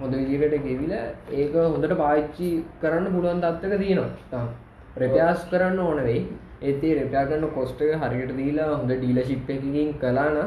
හොඳ 0.01 0.13
විදිකට 0.19 0.55
ගෙවිලා 0.67 1.05
ඒක 1.31 1.53
හොඳට 1.55 1.93
පාච්චි 2.03 2.49
කරන්න 2.81 3.07
පුළුවන් 3.13 3.39
තත්වක 3.45 3.79
තියෙනවා. 3.83 4.43
රෙපියාස් 4.97 5.47
කරන්න 5.51 5.79
ඕන 5.79 6.03
වෙයි. 6.09 6.21
ඒතේ 6.61 6.93
රෙපයා 6.95 7.25
කරන්න 7.25 7.49
කොස්ට 7.49 7.81
එක 7.81 7.91
හරියට 8.03 8.31
දීලා 8.35 8.69
හොඳ 8.71 8.91
ඩීල 8.93 9.19
ශිප් 9.23 9.49
එකකින් 9.49 9.93
කලාන 9.99 10.37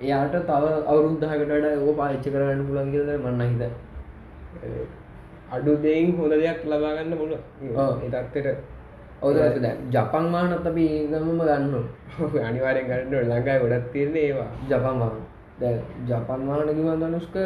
එයාට 0.00 0.34
තව 0.44 0.64
අවුරුද්ධහකට 0.86 1.52
ඕ 1.80 1.92
පාච්චි 1.94 2.30
කරන්න 2.30 2.64
පුළන් 2.66 2.90
කියල 2.92 3.10
මන්න 3.18 3.42
හිත 3.52 3.62
අඩු 5.50 5.76
දෙයින් 5.78 6.16
හොඳ 6.16 6.32
දෙයක් 6.34 6.64
ලබාගන්න 6.64 7.12
ඔව්. 7.14 7.32
ඒතත්වට 8.04 8.48
ඔවද 9.22 9.38
ජපන් 9.90 10.30
මානත් 10.30 10.66
අපි 10.66 10.84
ඒගමම 10.90 11.40
ගන්න 11.40 11.74
අනිවාරෙන් 12.44 12.86
ගන්නට 12.86 13.14
ලඟයි 13.24 13.58
ගොඩත් 13.62 13.92
තිරන 13.92 14.16
ඒවා 14.18 14.50
ජපන් 14.68 14.98
වාහන 15.00 15.22
දැන් 15.60 15.78
ජපන් 16.06 16.42
වාහන 16.48 16.68
කිව්වම 16.70 17.00
ධනුෂ්ක 17.02 17.36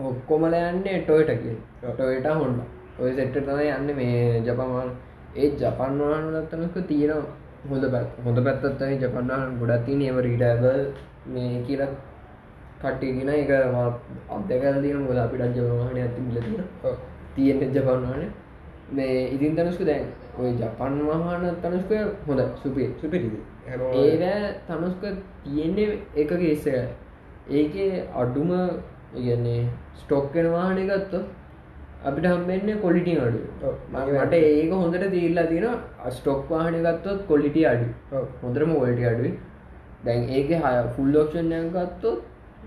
ඔක්කොමල 0.00 0.54
යන්නේ 0.54 1.00
ටොයටා. 1.00 1.36
ඔව්. 1.82 1.92
ටොයටා 1.94 2.34
හොන්ඩා. 2.34 2.68
ඔය 2.98 3.10
සෙට් 3.12 3.36
එක 3.36 3.44
තමයි 3.44 3.68
යන්නේ 3.70 3.94
මේ 3.94 4.40
ජපන් 4.40 4.70
වාහන. 4.70 4.90
ඒ 5.34 5.48
ජපන් 5.52 5.98
වාහන 6.00 6.26
වල 6.26 6.38
ධනුෂ්ක 6.44 6.76
තියෙන 6.88 7.22
හොඳ 7.70 7.84
පැත්ත. 7.90 8.10
හොඳ 8.24 8.38
පැත්තක් 8.44 8.76
තමයි 8.78 8.98
ජපන් 8.98 9.28
වාහන 9.28 9.56
ගොඩක් 9.58 9.84
තියෙන 9.86 10.02
ඒව 10.02 10.18
රීඩබල් 10.20 10.80
මේ 11.28 11.62
කියලා 11.66 11.90
කට්ටිය 12.80 13.12
කියන 13.16 13.30
එක 13.30 13.50
මම 13.66 13.78
අත්දැකලා 14.30 14.82
තියෙනවා 14.82 15.06
මොකද 15.06 15.18
අපිට 15.18 15.56
ජපන් 15.56 15.74
වාහනයක් 15.74 16.14
තිබිලා 16.16 16.44
තියෙනවා. 16.44 16.68
ඔව්. 16.84 16.96
තියෙන 17.34 17.58
ජපන් 17.68 18.00
වාහනේ. 18.04 18.30
මේ 18.90 19.16
ඉතින් 19.30 19.56
ධනුෂ්ක 19.56 19.82
දැන් 19.84 20.06
ඔය 20.38 20.50
ජපන් 20.54 20.94
වාහන 21.08 21.50
ධනුෂ්ක 21.58 21.92
හොඳ 22.26 22.40
සුපිරි. 22.62 22.94
සුපිරිදි 23.00 23.40
ඒක 23.66 24.66
තනුස්ක 24.66 25.02
තියෙන්නේ 25.44 25.98
එක 26.14 26.28
කේස 26.30 26.64
ඒකේ 27.50 28.04
අඩුම 28.14 28.50
ඉගන්නේ 29.14 29.68
ස්ටොක්කෙන 29.94 30.50
වාහන 30.52 30.78
ගත්ත 30.82 31.14
අපිට 32.04 32.26
හම්බෙන්නේ 32.26 32.76
කොලිටි 32.84 33.16
අඩු. 33.24 33.40
මට 33.94 34.34
ඒක 34.42 34.72
හොඳට 34.74 35.08
දීල්ලා 35.14 35.46
තියෙන 35.46 35.80
ස්ටොක් 36.12 36.44
වාහන 36.50 36.78
ගත්තොත් 36.86 37.26
කොලිටි 37.26 37.66
අඩු. 37.72 37.88
හොඳරම 38.42 38.72
ඔල්ටි 38.76 39.10
අඩුයි. 39.10 39.34
දැන් 40.04 40.30
ඒක 40.30 40.50
හය 40.58 40.72
ෆුල් 40.96 41.12
ෝක්ෂණය 41.16 41.60
ගත්තොත් 41.70 42.22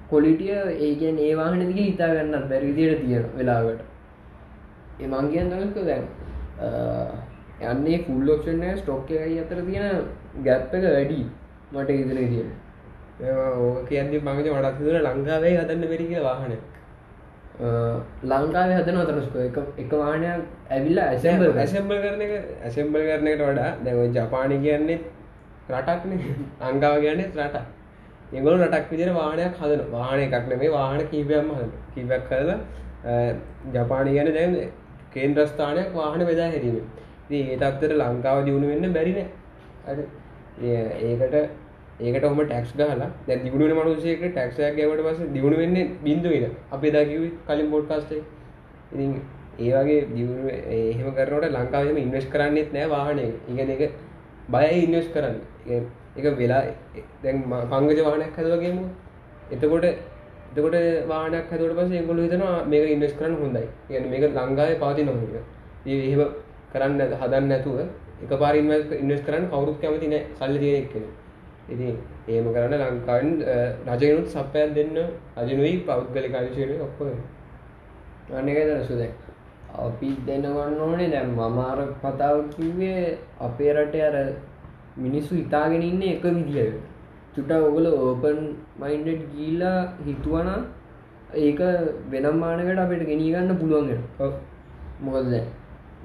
කොලිටිය 0.09 0.53
ඒකන් 0.81 1.17
ඒ 1.19 1.33
වාහන 1.35 1.61
දිගේ 1.61 1.85
හිතා 1.85 2.09
ගන්නත් 2.11 2.45
බැරිදියට 2.51 3.01
තියෙන 3.01 3.25
වෙලාවට 3.37 3.81
එමං 4.99 5.27
කියන් 5.33 5.51
දනස්ක 5.51 5.77
දැන් 5.89 6.05
යන්නේ 7.65 7.99
ෆුල් 8.05 8.31
ෝක්ෂණය 8.35 8.71
ස්ටොක් 8.77 9.11
එකයි 9.17 9.41
අතර 9.43 9.59
තියෙන 9.67 10.07
ගැප් 10.45 10.73
එක 10.73 10.87
වැඩි 10.87 11.19
මට 11.73 11.89
ඉදින 11.97 12.23
තියෙන 12.25 12.49
ඕක 13.59 13.85
කියන්දි 13.89 14.17
මගජ 14.21 14.49
වඩත් 14.49 14.79
දුර 14.79 14.99
ලංකාවේ 15.03 15.53
හදන්න 15.55 15.89
වෙරික 15.89 16.15
වාහන 16.21 16.57
ලංකාව 17.59 18.71
හදන 18.71 18.97
අතරස්ක 18.97 19.35
එක 19.77 19.91
වාහනයක් 19.93 20.41
ඇවිල්ලා 20.69 21.05
ඇසැම්බල් 21.07 21.57
ඇසෙම්බල් 21.57 21.97
කරන 21.99 22.21
එක 22.21 22.33
ඇසෙම්බල් 22.63 23.01
කරනකට 23.01 23.41
වඩා 23.43 23.71
දැව 23.83 23.99
ජපානි 24.13 24.59
කියන්නේ 24.59 24.99
රටක්න 25.71 26.11
අංගාව 26.61 27.01
කියන්නේ 27.01 27.31
රට 27.37 27.57
එගොල 28.31 28.53
රටක් 28.57 28.91
විදිර 28.91 29.09
වාහනයක් 29.13 29.61
හදන 29.61 29.81
වාහන 29.91 30.19
එකක් 30.19 30.45
නෙමේ 30.47 30.71
වාහන 30.71 31.01
කීපයම් 31.07 31.49
හද 31.51 31.71
කිපයක් 31.93 32.29
කරලා 32.29 32.59
ජපානි 33.73 34.13
ගැන 34.13 34.33
දැන් 34.33 34.55
කේන්ද්‍රස්ථානයක් 35.11 35.93
වාහන 35.93 36.25
බෙදා 36.25 36.47
හැරීම. 36.47 36.85
ඒ 37.31 37.57
තත්තර 37.57 37.91
ලංකාව 37.95 38.45
දියුණු 38.45 38.67
වෙන්න 38.67 38.93
බැරින 38.93 39.19
ඒකට 41.03 41.35
ඒකට 42.01 42.25
ඔම 42.25 42.43
ටක්ස් 42.43 42.73
ගහලා 42.77 43.09
දැ 43.27 43.35
දිගුණ 43.35 43.71
මනුසේක 43.71 44.35
ටක්ෂයක් 44.35 44.75
ගැවට 44.75 45.01
පස 45.01 45.17
දියුණු 45.33 45.57
වෙන්න 45.57 45.97
බින්දුවන 46.03 46.45
අපි 46.71 46.91
දකිව 46.91 47.23
කලින් 47.47 47.69
බොඩ්කාස්ටේ 47.69 48.21
ඉතින් 48.93 49.21
ඒවගේ 49.59 50.01
දියුණු 50.01 50.49
එහෙම 50.49 51.09
කරනට 51.09 51.45
ලංකාවම 51.51 51.97
ඉන්වස් 51.97 52.25
කරන්නෙත් 52.31 52.73
නෑ 52.73 52.85
වාහනය 52.85 53.25
ඉගෙන 53.49 53.69
එක 53.69 53.91
බයයි 54.49 54.83
ඉන්වස් 54.83 55.07
කරන්න. 55.13 55.35
ඒ- 55.69 55.81
එක 56.17 56.37
වෙලා 56.37 56.63
දැන් 57.23 57.43
ම- 57.47 57.67
පංගජ 57.69 57.99
වාහනයක් 58.01 58.37
හැදවගේම 58.37 58.77
එතකොට 59.51 59.85
එතකොට 59.85 60.75
වානක් 61.07 61.53
හතුට 61.53 61.75
පස 61.75 62.05
ගොල 62.05 62.17
හිතනවා 62.17 62.65
මේක 62.65 62.89
ඉන්වස් 62.89 63.13
කරන්න 63.13 63.35
හොඳයි. 63.35 63.67
ගැන 63.89 64.09
මේක 64.09 64.23
ලංඟාව 64.23 64.79
පාති 64.79 65.03
නොහක 65.03 65.21
එහෙම 65.85 66.21
කරන්න 66.73 67.01
හදන්න 67.21 67.47
නැතුව 67.47 67.79
එක 68.23 68.39
පාර 68.39 68.55
ඉන්වස් 68.55 69.21
කරන්න 69.21 69.49
කවරුත් 69.49 69.81
කැමති 69.81 70.07
නෑ. 70.07 70.23
සල්ලි 70.39 70.59
තියෙනෙක් 70.59 70.93
කෙන 70.93 71.03
ඉතින් 71.67 71.95
ඒම 72.27 72.45
කරන්න 72.53 72.75
ලංකාවෙන් 72.81 73.31
රජයනුත් 73.91 74.27
සප්පයක් 74.27 74.73
දෙන්න 74.73 74.97
රජනුවයි 75.37 75.73
පෞද්ගලි 75.87 76.29
කාශයට 76.31 76.81
ඔක්කො 76.81 77.07
අනක 78.33 78.59
දරසුද 78.61 79.01
අපි 79.77 80.09
දෙනවන්න 80.27 80.79
ඕනේ. 80.79 81.09
දැම් 81.09 81.33
මමාර 81.33 81.79
කතාව 82.01 82.37
කිව්වේ 82.53 83.17
අපේ 83.39 83.73
රට 83.75 83.95
අර 84.01 84.15
මිනිස්සු 84.97 85.33
හිතාගෙන 85.35 85.83
ඉන්න 85.83 86.01
එක 86.05 86.23
විදිිය 86.29 86.71
චුට 87.35 87.51
ඔගල 87.59 87.87
ඕපන් 87.89 88.39
මයින්ඩඩ් 88.79 89.21
ගීල්ලා 89.33 89.79
හිතුවන 90.05 90.49
ඒක 91.37 91.59
වෙනම් 92.09 92.39
මානකට 92.39 92.83
අපිට 92.83 93.03
ගෙනීගන්න 93.11 93.59
පුළුවන්ගෙන 93.59 94.01
මොකද 94.99 95.33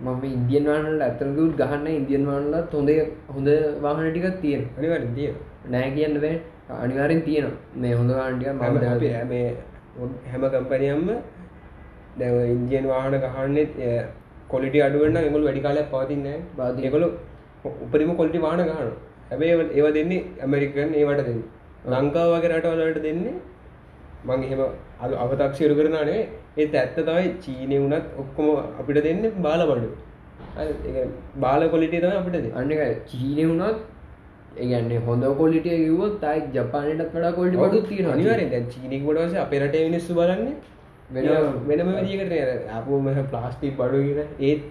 මම 0.01 0.25
ඉන්දියන් 0.29 0.64
වානල 0.66 1.01
ඇතරකුත් 1.01 1.57
ගහන්න 1.57 1.87
ඉන්දියන් 1.92 2.27
වානලත් 2.27 2.72
හොඳ 2.72 2.90
හොඳ 3.29 3.48
වාහන 3.83 4.07
ටිකක් 4.09 4.38
තියෙන 4.42 4.62
අනිවට 4.77 5.14
දිය 5.16 5.33
නෑ 5.70 5.90
කියන්න 5.96 6.16
බෑ. 6.25 6.40
අනිවාරෙන් 6.81 7.22
තියෙනවා. 7.29 7.57
මේ 7.83 7.94
හොඳ 8.01 8.11
වාන්ටිය 8.18 8.48
අපේ 8.94 9.25
මේ 9.33 9.46
හැම 10.33 10.44
කම්පනියම්ම 10.55 11.09
දැව 12.20 12.37
ඉන්දියන් 12.57 12.87
වාහන 12.92 13.14
ගහන්නෙත් 13.25 13.72
කොලිටි 14.53 14.85
අඩුවන්න 14.87 15.16
එගොල් 15.29 15.44
වැඩි 15.48 15.64
කාලයක් 15.66 15.88
පවතින්න 15.94 16.27
පවතින. 16.57 16.85
ඒකොල 16.87 17.05
උපරිම 17.85 18.12
කොල්ටි 18.20 18.38
වාහන 18.46 18.62
ගහන 18.68 18.92
හැබේ 19.31 19.53
ඒව 19.79 19.87
දෙන්නේ 19.98 20.20
ඇමරිකන් 20.44 20.94
ඒවට 21.01 21.27
දෙන්න. 21.29 21.42
ලංකාව 21.92 22.29
වගේ 22.35 22.53
රටවලට 22.53 23.03
දෙන්නේ 23.09 23.35
මං 24.29 24.40
එහෙම 24.46 24.61
අද 25.05 25.12
අවතක්ෂයරු 25.25 25.75
කරනානේ 25.79 26.20
ඒත් 26.57 26.75
ඇත්ත 26.81 26.98
තමයි 26.98 27.29
චීනය 27.44 27.77
වුණත් 27.83 28.07
ඔක්කොම 28.22 28.48
අපිට 28.81 28.98
දෙන්න 29.07 29.22
බාල 29.46 29.62
බඩු 29.70 29.88
බාල 31.44 31.62
කොලිටිය 31.75 32.03
තම 32.05 32.14
අපිට. 32.20 32.53
අන්නක 32.61 32.83
චීනය 33.11 33.44
වුණත් 33.51 33.79
ඒගන්නේ 34.57 35.01
හොඳ 35.01 35.25
කොලිටිය 35.37 35.79
කිවොත් 35.79 36.21
තයි 36.21 36.45
ජපානයටත් 36.55 37.15
වඩා 37.15 37.33
කොල්ටි 37.33 37.57
බඩු 37.57 37.81
තියෙන 37.85 38.11
අනිවාරෙන් 38.11 38.51
දැන් 38.51 38.69
චීනික 38.69 39.03
බඩවස 39.03 39.35
අපේ 39.37 39.61
රටේ 39.61 39.88
මිනිස්සු 39.88 40.15
බලන්නේ 40.15 40.55
වෙන 41.11 41.27
වෙනම 41.69 41.93
විදිකට 42.01 42.69
අපම 42.71 43.11
ප්ලාස්ටික් 43.31 43.77
බඩු 43.77 44.03
කියන 44.03 44.21
ඒත් 44.43 44.62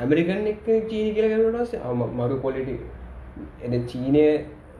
ඇමරිකන් 0.00 0.46
එක් 0.46 0.64
චීනි 0.64 1.14
කියල 1.14 1.28
කරනටස 1.28 1.72
මරු 2.14 2.40
පොලිටි 2.40 2.76
එ 3.64 3.82
චීනය 3.86 4.26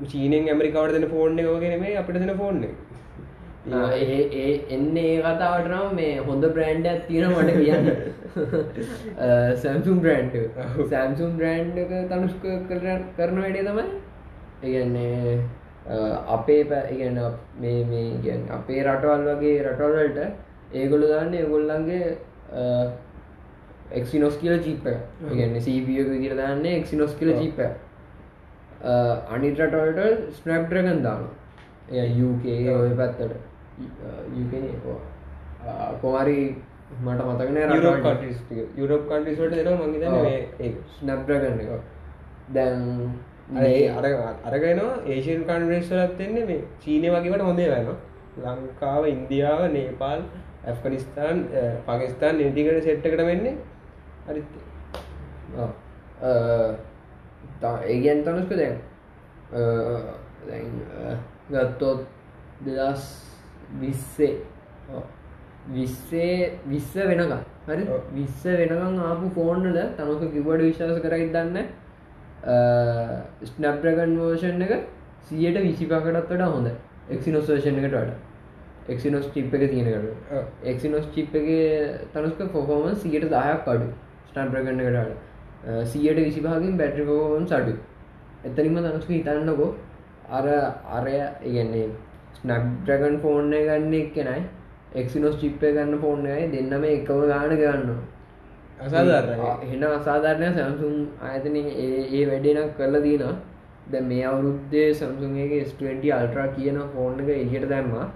චීනෙන් 0.07 0.49
ඇමරිකාවට 0.49 0.99
දෙන 0.99 1.09
ෆෝර්න් 1.09 1.39
එකෝගෙන 1.39 1.81
මේ 1.81 1.97
අපිට 1.97 2.21
දෙන 2.21 2.37
ෆෝර්න් 2.37 2.67
ඒ 3.69 4.19
ඒ 4.35 4.51
එන්න 4.71 4.97
ඒ 4.97 5.15
කතාවට 5.21 5.69
නම් 5.69 5.95
මේ 5.95 6.19
හොඳ 6.23 6.45
බ්‍රෑන්ඩ් 6.49 6.87
ඇත් 6.87 7.07
තියෙන 7.07 7.33
මට 7.33 7.51
කියන්න. 7.59 7.87
සැම්සුම් 9.57 10.01
බ්‍රෑන්් 10.01 10.29
සැම්සුම් 10.91 11.33
බ්‍රෑන්් 11.37 11.73
එක 11.77 11.95
තනුස්ක 12.11 12.45
කරන 12.71 13.41
වැඩේ 13.41 13.65
තමයි 13.65 13.87
ඒගන්නේ 14.63 15.39
අපේ 16.29 16.65
පැගන්න 16.65 17.19
මේ 17.61 17.85
මේ 17.85 18.19
ගැන් 18.25 18.47
අපේ 18.51 18.85
රටවල් 18.85 19.27
වගේ 19.33 19.63
රටවල්වලට 19.63 20.19
ඒගොලු 20.75 21.07
දන්න 21.07 21.35
ඒගොල්ලන්ගේ 21.35 22.07
එක්සිනොස් 23.93 24.37
කියල 24.37 24.63
චිප්ප 24.63 24.87
ගන්න 25.33 25.61
සීපියක 25.61 26.09
විදිර 26.11 26.37
දන්න 26.37 26.65
එක්සිනොස් 26.77 27.15
කියල 27.15 27.35
චිප්ප 27.41 27.59
අනිත් 29.35 29.61
රටවලට 29.61 30.33
ස්නප් 30.39 30.73
්‍රගන් 30.73 31.03
දාන 31.03 31.29
යුකේ 31.91 32.75
ඔය 32.77 32.91
පැත්තට. 32.97 33.33
කොමරි 36.01 36.57
මට 37.05 37.21
මතකන 37.29 37.57
යුරෝප් 37.75 37.97
කන්ට්‍රීස් 38.03 38.39
ටික. 38.43 38.69
යුරෝප් 38.77 39.09
කන්ට්‍රීස් 39.09 39.39
වලට 39.39 39.57
දෙනවා 39.57 39.87
මං 39.87 39.93
හිතන්නේ 39.95 40.11
ඔව්. 40.11 40.23
මේ 40.23 40.41
ඒක. 40.61 40.77
ස්නප්්‍රගන්න 40.99 41.61
එක. 41.61 41.71
දැන් 42.55 42.81
අර 43.91 44.05
අරගෙනවා 44.47 44.95
ඒෂන් 45.07 45.43
එන්නේ 46.21 46.45
මේ 46.45 46.61
චීනය 46.81 47.09
වගේකට 47.11 47.43
හොඳේ 47.43 47.69
වෙනවා 47.71 47.97
ලංකාව 48.57 49.07
ඉන්දියාව 49.07 49.61
නේපාල් 49.73 50.21
ඇෆ්ගනිස්ථාන් 50.65 51.37
අ, 51.53 51.63
පාකිස්තාන් 51.87 52.39
නිටිකට 52.39 52.83
සෙට්ටකට 52.85 53.23
වෙන්නේ. 53.23 53.55
හරිත් 54.27 54.51
ඒගැන් 57.87 58.25
තනුස්ක 58.25 58.53
දැන් 58.57 58.75
ගත්තොත් 61.51 62.01
දෙදස් 62.61 63.05
විස්සේ 63.81 64.33
විස්සේ 65.69 66.59
විස්ස 66.67 66.93
වෙනකම් 66.97 67.33
හරි. 67.67 67.85
විස්ස 68.13 68.45
වෙනකම් 68.45 68.99
ආපු 69.01 69.31
ෆෝන්ල 69.31 69.67
තමක 69.97 70.23
කිවට 70.33 70.63
විශ්වාස 70.63 71.01
කරයි 71.01 71.29
දන්න 71.31 71.67
ස්නප්‍රගන් 72.47 74.13
වෝෂන් 74.21 74.63
එක 74.63 74.73
සියට 75.29 75.59
විසිපකටත් 75.63 76.31
වඩා 76.31 76.51
හොඳ 76.55 76.69
එක්සිනොස්වේෂන් 77.11 77.79
එකට 77.81 77.95
වඩ. 77.95 78.13
එක්සිනොස් 78.89 79.27
චිප් 79.35 79.55
එක 79.55 79.65
තියෙනකට 79.71 80.67
එක්සිනොස් 80.73 81.07
චිප් 81.15 81.35
එක 81.35 81.49
තනුස්ක 82.13 82.41
ෆොකෝමන් 82.53 82.95
සියට 82.97 83.27
දායක් 83.31 83.67
අඩු 83.73 83.89
ස්ටන්ප්‍රගන්න 84.29 84.81
කරට 84.87 85.85
සියට 85.93 86.19
විසිභාගින් 86.21 86.79
බැට්‍රි 86.79 87.05
ෆෝන් 87.09 87.47
සඩු 87.47 87.75
එතනිම 88.45 88.77
තනුස්ක 88.79 89.11
හිතන්නකෝ. 89.11 89.71
අර 90.29 90.47
අරය 90.97 91.17
ඉගන්නේ 91.43 91.89
ස්නක්්‍රගන් 92.39 93.17
ෆෝර්න 93.23 93.51
ගන්න 93.51 93.95
එක්කෙනයි 93.95 94.43
එක්සිනොස් 94.95 95.37
චිප්පය 95.41 95.73
ගන්න 95.73 95.99
ෆෝර්නයයි 96.01 96.47
දෙන්නම 96.55 96.85
එකම 96.87 97.21
ගාන 97.31 97.53
ගන්න 97.61 97.91
අසාධාරණයි. 98.79 99.75
එන 99.75 99.83
අසාධාරණය. 99.91 100.49
සැම්සුම් 100.55 100.95
ආයතන 101.23 101.57
ඒ 101.57 102.23
වැඩෙනක් 102.31 102.77
කරලා 102.79 103.03
දීනවා. 103.03 103.35
දැ 103.91 104.03
මේ 104.03 104.25
අවුරුද්දේ 104.25 104.87
සම්සුන්ගේ 104.95 105.65
S20 105.65 106.13
අල්ට්‍රා 106.13 106.49
කියන 106.49 106.79
ෆෝන් 106.95 107.21
එක 107.21 107.29
එලියට 107.29 107.69
දැම්මා. 107.69 108.07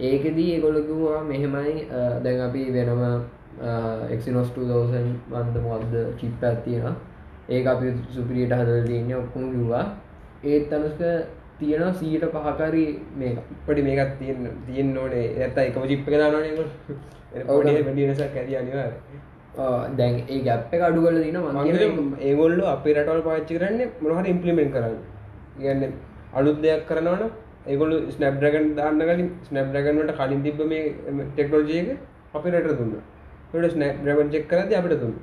ඒකෙදී 0.00 0.48
ඒගොලකිවා 0.54 1.22
මෙහෙමයි 1.24 1.86
දැන් 2.24 2.40
අපි 2.40 2.64
වෙනම 2.72 3.02
එක්සිනොස් 4.10 4.50
2000 4.52 5.04
වන්ද 5.30 5.56
මොක්ද 5.62 5.96
චිප් 6.18 6.44
ඇත්තියෙන 6.44 6.96
ඒක 7.48 7.66
අපි 7.66 7.94
සුපිරියට 8.10 8.52
හදල 8.52 8.86
තියන්නේ 8.86 9.16
ඔක්කොම 9.16 9.50
කිව්වා. 9.52 9.84
ඒත් 10.44 10.72
අනුස්ක 10.72 11.00
තියෙනවා 11.58 11.92
සීට 11.94 12.24
පහකරි 12.34 12.84
මේක. 13.16 13.38
පටි 13.66 13.82
මේකත් 13.82 14.18
තියන්න 14.18 14.50
තියෙන් 14.66 14.98
ඕනේ. 14.98 15.26
ඇත 15.38 15.58
එකම 15.60 15.88
චිප්ප 15.92 16.12
දානන 16.12 16.36
ඔව්. 17.46 17.64
වැඩිනසක් 17.86 18.36
ඇති 18.36 18.56
අනිවාර 18.56 18.92
දැන් 19.98 20.14
ඒ 20.28 20.40
ගැප්ප 20.46 20.72
අඩු 20.88 21.00
කල 21.04 21.18
දින 21.24 21.36
මං 21.36 22.14
ඒගොල්ල 22.28 22.60
අපේ 22.74 22.94
රටවල් 22.94 23.22
පාච්චි 23.28 23.58
කරන්න 23.58 23.80
මොහර 24.02 24.26
ඉම්පලිමෙන්ට 24.34 24.72
කරන්න. 24.74 24.98
ගන්න 25.62 25.92
අලුත් 26.38 26.58
දෙයක් 26.64 26.84
කරනවන 26.90 27.24
ඒගොල 27.66 27.92
ස්නප් 28.14 28.36
්‍රගන් 28.44 28.66
දාන්න 28.76 29.00
කලින් 29.00 29.30
ස්නප් 29.48 29.68
්‍රගන්වට 29.76 30.18
කලින් 30.20 30.42
තිබ 30.44 30.60
මේ 30.72 30.82
ටෙක්නෝජයක 31.30 31.88
අපි 32.34 32.48
රට 32.50 32.78
දුන්න. 32.80 32.94
ට 33.52 33.72
ස්නප් 33.74 34.06
්‍රගන් 34.08 34.30
චෙක් 34.34 34.46
කරද 34.52 34.72
අපිට 34.80 35.00
දුන්න. 35.02 35.16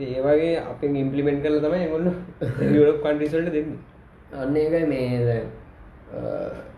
ඒවගේ 0.00 0.52
අප 0.70 0.84
ඉම්පලිමෙන්ට 0.84 1.42
කල 1.44 1.58
තමයි 1.64 1.88
ගොල්ල 1.94 2.06
යුරප් 2.76 3.02
කන්ටිසල්ට 3.04 3.50
දෙන්න. 3.56 3.72
අන්න 4.32 4.56
ඒකයි 4.56 4.86
මේ 4.92 5.40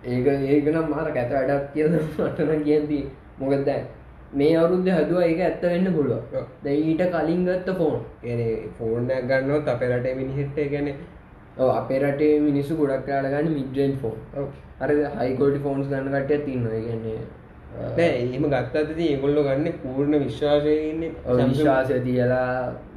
ඒක 0.04 0.26
ඒකනම් 0.54 0.88
මාර 0.94 1.06
කැත 1.12 1.30
වැඩක් 1.36 1.68
කියල 1.74 1.92
මටන 1.92 2.64
කියන්ති 2.64 2.98
මොකද 3.38 3.62
දැන් 3.68 3.84
මේ 4.34 4.54
අවුරුද්ධ 4.56 4.90
හදුව 4.92 5.20
ඒක 5.22 5.40
ඇත්ත 5.40 5.62
වෙන්න 5.64 5.90
පුළුව. 5.92 6.22
දැ 6.62 6.76
ඊට 6.82 7.02
කලින් 7.12 7.44
ගත්ත 7.44 7.76
ෆෝන් 7.76 8.00
ඒන 8.24 8.40
ෆෝර්නයක් 8.78 9.28
ගන්නවත් 9.28 9.68
අපේ 9.68 9.90
රට 9.90 10.16
මිනිහෙට්ට 10.16 10.60
ගැන 10.70 10.90
අපේ 11.58 12.00
රටේ 12.00 12.40
මිනිස්සු 12.40 12.76
ගොඩක් 12.76 13.06
කාල 13.06 13.26
ගන්න 13.26 13.52
මිඩ්ජන් 13.52 13.96
ෆෝන් 13.98 14.18
අර 14.80 14.90
හයිකෝඩි 15.16 15.60
ෆෝන්ස් 15.60 15.88
ගන්න 15.88 16.16
කටය 16.16 16.38
තින්නවා 16.44 16.80
ගන්නේ 16.80 17.18
නෑ 17.74 18.08
එහෙම 18.14 18.48
ගත්තද 18.48 18.98
ඒගොල්ලො 19.02 19.44
ගන්න 19.44 19.78
පූර්ණ 19.82 20.18
විශ්වාසයන්නේ 20.20 21.12
විශ්වාසය 21.44 22.00
තියලා 22.00 22.48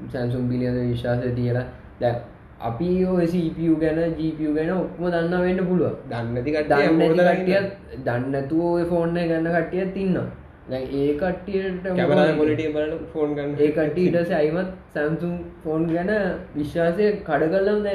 සැන්සුම් 0.10 0.50
පිලියද 0.50 0.82
විශ්වාසය 0.84 1.32
තියලා. 1.34 1.66
දැ 2.00 2.16
අපි 2.62 2.90
ඔසිපිය 3.08 3.76
ගැන 3.78 4.00
ජීපිය 4.16 4.54
ගැන 4.54 4.74
ඔක්ම 4.76 5.06
දන්න 5.08 5.42
වෙන්න 5.42 5.64
පුළුව 5.68 5.96
දන්නති 6.10 6.52
දන්න 6.66 7.02
කට්ටිය 7.06 7.32
කටිය 7.32 8.04
දන්නතුව 8.06 8.84
ෆෝර්න 8.90 9.18
ගන්න 9.24 9.50
කට්ටිය 9.56 9.88
තින්න 9.94 10.20
දැන් 10.68 10.84
ඒ 10.94 11.12
කට්ටියට 11.16 11.86
කැමරා 11.92 12.28
කොලිටිය 12.34 12.72
බලන 12.72 12.94
ෆෝන් 13.12 13.36
ගන්න. 13.36 13.56
ඒ 13.58 13.72
කට්ටි 13.72 14.08
ඉටස 14.10 14.32
අයිමත් 14.34 14.72
සැම්සුම් 14.94 15.34
ෆෝන් 15.64 15.88
ගැන 15.90 16.12
විශ්වාසය 16.56 17.06
කඩ 17.24 17.52
කල්ලම් 17.56 17.86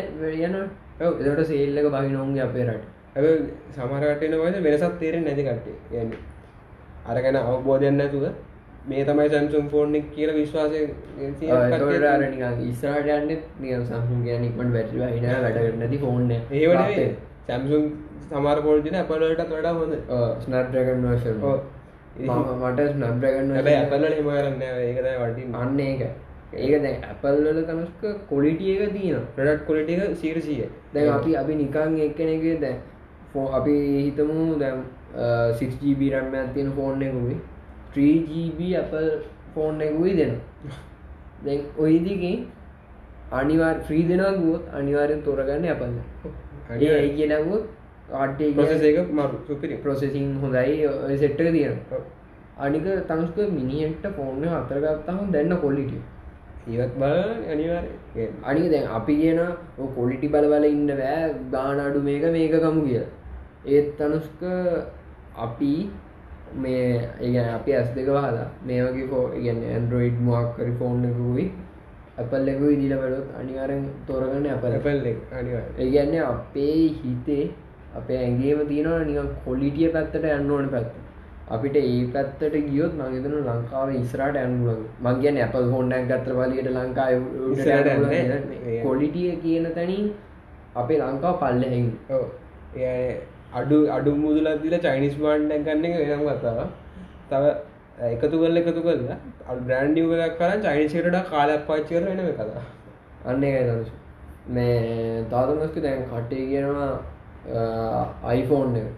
යන 0.41 0.57
ඔව්. 1.01 1.13
එදට 1.23 1.43
සේල්ලක 1.47 1.89
බහිනොන්ගේ 1.93 2.45
අපේ 2.45 2.67
රට. 2.67 2.85
ඇ 3.15 3.33
සමරටන 3.73 4.35
වද 4.37 4.63
වෙනසත් 4.63 4.95
තේරෙන් 4.99 5.25
නැති 5.25 5.45
කට්ටේ 5.45 6.01
යන්න 6.01 6.15
අරගැන 7.07 7.39
අවබෝධයන්න 7.39 8.01
ඇතුව 8.01 8.25
මේ 8.85 9.05
තමයි 9.05 9.29
සැම්සුම් 9.29 9.69
ෆෝර්නික් 9.69 10.07
කියල 10.15 10.33
විශ්වාසය 10.35 10.81
ඉස්රට 12.63 13.11
යන්න 13.11 13.37
නිය 13.61 13.77
සම්සුම් 13.83 14.25
ගැනික්මට 14.25 14.73
වැටි 14.73 15.05
හින 15.11 15.29
වැඩ 15.45 15.61
නැති 15.77 15.99
ෆෝන් 15.99 16.33
ඒවට 16.33 17.05
සැම්සුම් 17.47 17.87
සමාර 18.27 18.59
පෝල්ජන 18.63 18.99
අපලටත් 18.99 19.47
වඩා 19.51 19.75
හොඳ 19.75 19.95
වර්ෂන් 21.05 21.45
ඔව්. 21.45 21.61
මට 22.19 22.81
ස්නප්‍රගන් 22.91 23.51
හැබැයි 23.53 23.79
අපල්ල 23.79 24.05
හෙමරන්න 24.11 24.63
ඒකද 24.63 25.09
වටින් 25.23 25.55
අන්න 25.57 25.81
ඒක. 25.81 26.03
ඒක 26.55 26.83
දැ 26.83 26.95
ඇපල්වල 27.03 27.61
තනස්ක 27.65 28.03
කොලිටිය 28.29 28.73
එක 28.77 28.93
තියෙන 28.93 29.29
ප්‍රඩට් 29.37 29.67
කොලිටික 29.67 30.17
සීරසිය 30.17 30.69
දැන් 30.93 31.09
අපි 31.11 31.37
අපි 31.37 31.55
නිකං 31.57 31.99
එක්කෙනෙක 32.01 32.45
දැ 32.61 32.75
ෆෝ 33.33 33.47
අපි 33.51 33.77
හිතමු 33.99 34.59
දැම් 34.59 34.83
6GB 35.59 36.11
රම්ම 36.13 36.35
ඇතියෙන 36.37 36.73
ෆෝන් 36.73 37.03
එකුයි 37.03 37.37
3GB 37.93 38.73
අපල් 38.79 39.09
ෆෝන් 39.55 39.81
එකුයි 39.81 40.17
දෙන 40.17 40.35
දැන් 41.43 41.63
ඔයිදිකින් 41.79 42.47
අනිවාර් 43.33 43.77
්‍රී 43.89 44.05
දෙනා 44.09 44.33
ගුවොත් 44.35 44.75
අනිවාරයෙන් 44.75 45.23
තොරගන්න 45.23 45.69
අපන්න 45.71 45.97
ඒ 46.83 47.09
කියනගුත් 47.11 47.65
ආටේ 48.15 48.51
මරු 49.13 49.59
ප්‍රොසෙසින් 49.81 50.27
හොඳයි 50.39 50.81
ඔය 50.87 51.17
සෙට්ටක 51.19 51.53
තියෙන 51.53 51.77
අනික 52.59 52.89
තනුස්ක 53.07 53.39
මිනිහෙන්ට 53.51 54.05
ෆෝර්න 54.13 54.45
අතරගත්තහම 54.55 55.31
දැන්න 55.31 55.57
කොල්ලිටිය 55.59 56.03
ඒවත් 56.69 56.95
බල 56.97 57.19
අනිවාර 57.49 57.85
අනික 58.45 58.71
දැන් 58.71 58.87
අපි 58.91 59.17
කියන 59.17 59.41
කොලිටි 59.95 60.29
බලබල 60.29 60.67
ඉන්න 60.67 60.87
බෑ 60.93 61.35
ගාන 61.51 61.81
අඩු 61.81 62.03
මේක 62.03 62.25
මේක 62.31 62.55
කමු 62.59 62.85
කිය 62.85 63.03
ඒත් 63.67 64.01
අනුස්ක 64.01 64.45
අපි 65.39 65.73
මේ 66.57 66.87
ඒගැන 67.21 67.51
අපි 67.51 67.73
ඇස් 67.73 67.91
දෙක 67.93 68.07
වහලා 68.09 68.47
මේ 68.63 68.81
වගේ 68.85 69.09
ෆෝ 69.09 69.25
ඉගන්න 69.33 69.67
ඇන්ඩරෝයිඩ් 69.67 70.23
මොක්කරි 70.23 70.73
ෆෝන් 70.75 71.05
එකකුයි 71.07 71.51
ඇපල් 72.17 72.49
එකකුයි 72.49 72.77
දිල 72.79 72.95
බලොත් 72.99 73.29
අනිවාරෙන් 73.37 73.85
තොරගන්න 74.07 74.49
අපල 74.51 74.79
පැල්ල 74.81 75.07
අනිවාර 75.33 75.67
ඒගැන්න 75.79 76.17
අපේ 76.25 76.81
හිතේ 76.99 77.45
අපේ 77.99 78.19
ඇගේම 78.25 78.61
තියෙනවා 78.71 79.07
නික 79.09 79.33
කොලිටිය 79.47 79.89
පැත්තට 79.95 80.29
යන්න 80.35 80.53
ඕන 80.57 80.69
පැත්ත 80.75 80.93
අපිට 81.55 81.77
ඒ 81.81 81.97
පැත්තට 82.15 82.55
ගියොත් 82.69 82.93
මගේතන 82.99 83.35
ලංකාව 83.49 83.89
ඉස්රට 84.01 84.37
ඇන්ගුලන් 84.43 84.81
මංගේන 85.07 85.41
ඇපල් 85.45 85.67
හොන්ඩක් 85.75 86.07
ගත්‍ර 86.11 86.33
පලියට 86.39 86.71
ලංකා. 86.77 87.09
කොලිටිය 88.87 89.33
කියන 89.43 89.67
තැනින් 89.79 90.07
අපේ 90.83 90.99
ලංකාව 91.03 91.35
පල්ලහෙන් 91.43 91.87
අඩු 93.61 93.79
අඩු 93.97 94.11
මුදලක් 94.23 94.63
දීලා 94.63 94.85
චයිනිස් 94.87 95.17
බාන්ඩ්යක් 95.23 95.65
ගන්න 95.67 95.85
එක 95.89 95.95
වෙනම 96.11 96.25
කතාවක්. 96.31 96.71
තව 97.31 97.45
එකතු 98.13 98.37
කරලා 98.43 98.63
එකතු 98.63 98.83
කරලා 98.87 99.19
අර 99.49 99.57
බ්‍රෑන්ඩ් 99.67 99.99
නිව් 99.99 100.13
එකක් 100.29 100.39
කරන් 100.39 100.59
චයිනිස් 100.67 100.95
එකට 100.95 101.09
වඩා 101.09 101.25
කාලයක් 101.33 101.67
පාවිච්චි 101.69 101.93
කරන 101.97 102.07
වෙනම 102.11 102.31
කතාවක්. 102.39 102.69
අන්න 103.31 103.41
දවස 103.41 103.91
මේ 104.55 105.25
තාතමස්ක 105.33 105.77
දැන් 105.87 106.01
කට්ටේ 106.13 106.47
කියනවා 106.53 106.93
අයිෆෝන් 108.25 108.77
එක. 108.77 108.89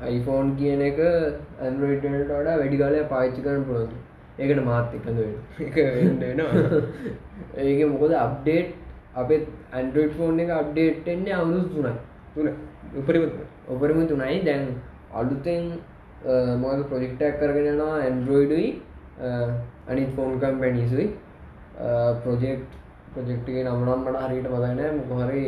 අයිෆෝන් 0.00 0.56
කියන 0.56 0.82
එක 0.82 0.98
ඇන්රෝයිඩට 1.60 2.04
වඩා 2.30 2.56
වැඩි 2.56 2.78
කාලය 2.78 3.04
පාච්චි 3.06 3.42
කරන 3.42 3.64
පුළුවන්. 3.64 3.96
ඒකට 4.38 4.64
මාත් 4.64 4.94
එකඳ 4.94 5.18
වෙන 5.18 6.40
ඒක 7.58 7.80
මොකද 7.88 8.12
අප්ඩේට් 8.16 8.74
අපේ 9.14 9.46
ඇන්ඩරෝයිඩ් 9.72 10.16
ෆෝන් 10.16 10.40
එක 10.40 10.50
අප්ඩේට් 10.52 11.08
එන්නේ 11.08 11.34
අවුරුදු 11.34 11.68
තුනයි. 11.70 11.94
තුන. 12.34 12.48
උපරිම 12.94 13.22
තුන. 13.26 13.46
ඔපරම 13.68 14.06
තුනයි. 14.06 14.44
දැන් 14.44 14.66
අලුතෙන් 15.12 15.64
මොද 16.58 16.84
ප්‍රොජෙක්ටක් 16.88 17.40
කරගෙනවා 17.40 17.94
ඇන්ඩරෝයිඩුයි 17.98 18.68
අනිත් 19.86 20.10
ෆෝන් 20.14 20.38
කම්පැනිසුයි 20.38 21.06
ප්‍රොජෙක්් 22.22 22.60
ප්‍රජෙක්්ගේ 23.14 23.64
නම්නම් 23.64 24.04
මට 24.04 24.22
හරිට 24.22 24.48
මදන 24.50 25.00
මොකහරි 25.00 25.44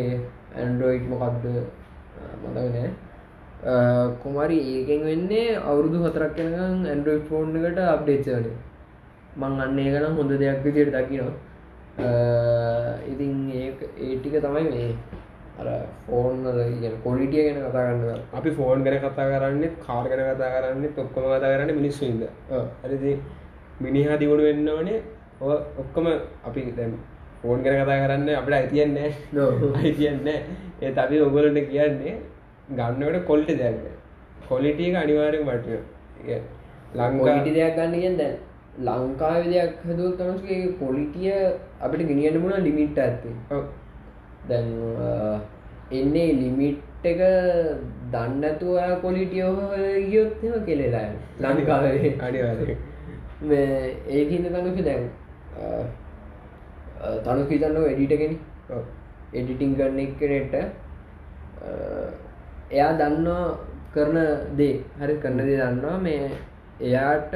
ඇන්ඩරෝයිඩ් 0.57 1.07
මොකක්ද 1.09 1.47
මතගනෑ 2.43 2.89
කොමරි 4.23 4.59
ඒකෙන් 4.73 5.01
වෙන්නේ 5.05 5.47
අවුරුදු 5.63 5.99
හතරක් 6.05 6.35
කෙනකම් 6.37 6.85
ඇන්ඩරෝයි 6.87 7.23
ෆෝන් 7.29 7.57
එකට 7.61 7.81
අප්ඩේට්සන 7.87 8.47
මං 9.37 9.61
අන්න 9.61 9.79
ඒකනම් 9.79 10.17
හොඳ 10.17 10.33
දෙයක් 10.39 10.65
විදියට 10.65 10.95
දකිනවා. 10.95 11.35
ඉතින් 13.07 13.35
ඒ 13.53 13.69
ඒටික 14.07 14.37
තමයි 14.41 14.65
මේ 14.71 14.91
අර 15.61 15.69
ෆෝන් 16.07 16.37
කොලිටිය 17.05 17.45
ගැන 17.47 17.61
කතා 17.61 17.85
කරන්න 17.87 18.21
අපි 18.33 18.51
ෆෝන් 18.51 18.85
ගැන 18.85 18.99
කතා 18.99 19.29
කරන්නේ 19.31 19.71
කාර් 19.87 20.05
ගැන 20.09 20.23
කතා 20.29 20.51
කරන්නේ 20.55 20.91
ඔක්කොම 20.97 21.25
කතා 21.27 21.53
කරන්න 21.55 21.79
මිනිස්සුන්ද 21.79 22.23
ඇරදි 22.85 23.13
මිනිහා 23.81 24.21
දියුණු 24.21 24.43
වෙන්න 24.43 24.69
ඕනේ. 24.69 25.01
ඔක්කොම 25.83 26.07
අපි 26.45 26.61
දැම් 26.77 26.93
ෆෝන් 27.43 27.63
ගැන 27.63 27.79
කතා 27.79 28.01
කරන්න 28.03 28.29
අපට 28.35 28.53
අයිතියන්නේ 28.53 29.11
අයිතියන්න 29.75 30.29
ඒ 30.29 30.93
අපි 30.99 31.21
ඔගලට 31.21 31.61
කියන්නේ 31.69 32.15
ගන්නවට 32.71 33.25
කොල්ට 33.25 33.51
දැන්න 33.59 33.81
කොලිටිය 34.49 34.95
අනිවාරෙන් 34.97 35.49
වටිය 35.49 36.39
ලංකාටි 36.95 37.55
දෙයක් 37.55 37.77
ගන්න 37.77 37.95
කියෙන් 37.95 38.17
දැන් 38.19 38.37
ලංකාව 38.81 39.45
දෙයක් 39.47 39.81
හදුව 39.85 40.13
තමස්ගේ 40.19 40.75
පොලිටිය 40.79 41.33
අපිට 41.81 42.07
ගෙනියන්න 42.09 42.41
මුණ 42.41 42.65
ලිමිට් 42.65 42.99
ඇත්තේ. 42.99 43.63
දැන් 44.49 44.69
එන්නේ 45.93 46.29
ලිමිට් 46.35 47.05
එක 47.05 47.21
දන්නතුව 48.13 48.77
කොලිටියෝ 49.03 49.55
ගියොත්ම 50.05 50.55
කෙලෙලා 50.67 51.09
ලංකාවේ. 51.41 52.13
අනිවාරය 52.21 52.77
ඒහිද 54.11 54.47
තනුක 54.49 54.79
දැන් 54.85 55.05
තනු 57.25 57.49
හිතන්නව 57.51 57.87
එඩිටගෙන 57.93 58.33
එඩිටිං 59.33 59.75
කරන 59.79 59.99
එකනට 60.05 60.55
එයා 62.71 62.93
දන්නවා 63.01 63.45
කරන 63.95 64.17
දේ 64.57 64.73
හරි 65.01 65.15
කරන 65.25 65.39
දේ 65.41 65.59
දන්නවා. 65.59 65.99
මේ 65.99 66.31
එයාට 66.81 67.35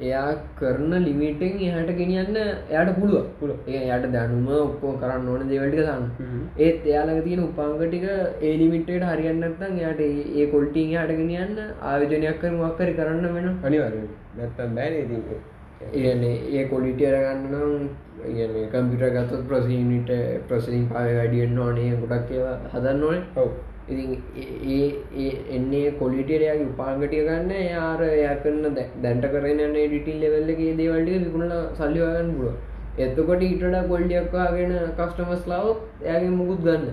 එයා 0.00 0.26
කරන 0.58 0.92
ලිමිටෙන් 1.06 1.54
එහට 1.68 1.90
ගෙනියන්න 2.00 2.38
එයාට 2.38 2.90
පුළුව 2.98 3.26
පුළුව. 3.40 3.58
ඒ 3.68 3.82
යට 3.88 4.06
දැනුම 4.16 4.48
ඔක්කෝ 4.56 4.92
කරන්න 5.02 5.28
ඕන 5.28 5.44
දෙවැටික 5.52 5.82
දන්න. 5.82 6.04
ඒත් 6.58 6.88
එයාලඟ 6.90 7.22
තියෙන 7.26 7.44
උපාංගටික 7.46 8.06
ඒ 8.42 8.54
ලිමිට්ට 8.62 9.06
හරියන්නත්තන් 9.10 9.78
එයාට 9.80 10.02
ඒ 10.02 10.46
කොල්ටිං 10.54 10.90
හට 10.94 11.20
ගෙනියන්න 11.20 11.62
ආයෝජනයක් 11.82 12.40
කර 12.42 12.52
මක්කරි 12.56 12.98
කරන්න 12.98 13.36
වෙන 13.36 13.48
අනිවාර 13.62 13.94
නැත්තම් 14.38 14.76
බෑන 14.76 15.00
ඒන්නේ 15.80 16.36
ඒ 16.52 16.68
කොලිටියර 16.68 17.16
ගන්නනම් 17.16 17.88
කම්පිට 18.72 19.04
ගත්තත් 19.16 19.42
ප්‍රසිනිට 19.48 20.12
ප්‍රසින් 20.48 20.86
පාය 20.88 21.16
වැඩියෙන් 21.16 21.58
ඕනේ 21.58 21.90
ගොඩක් 22.02 22.32
ඒවා 22.32 22.56
හදන්න 22.72 23.04
ඕනේ. 23.04 23.22
ඔව. 23.36 23.50
ඉතින් 23.88 24.10
ඒ 25.18 25.28
එන්නේ 25.56 25.84
කොලිටියරයාගේ 26.00 26.70
උපාගටිය 26.70 27.26
ගන්න. 27.28 27.52
යාර 27.66 28.00
එය 28.08 28.24
කරන්න 28.42 28.80
දැන්ට 29.02 29.30
කරන 29.34 29.62
ඩිටිල් 29.76 30.18
ලෙවල්ලගේ 30.24 30.72
දේවල්ටික 30.80 31.22
විකුණල 31.26 31.54
සල්ලිවාගන්න 31.74 32.34
පුළුව 32.38 32.56
එතකොට 32.98 33.42
ඊටට 33.42 33.74
කොල්ඩියක්වාගෙන 33.88 34.72
කස්ටමස් 34.98 35.44
ලාවත් 35.46 35.82
එයාගේ 36.04 36.30
මුකුත් 36.30 36.62
ගන්න. 36.64 36.86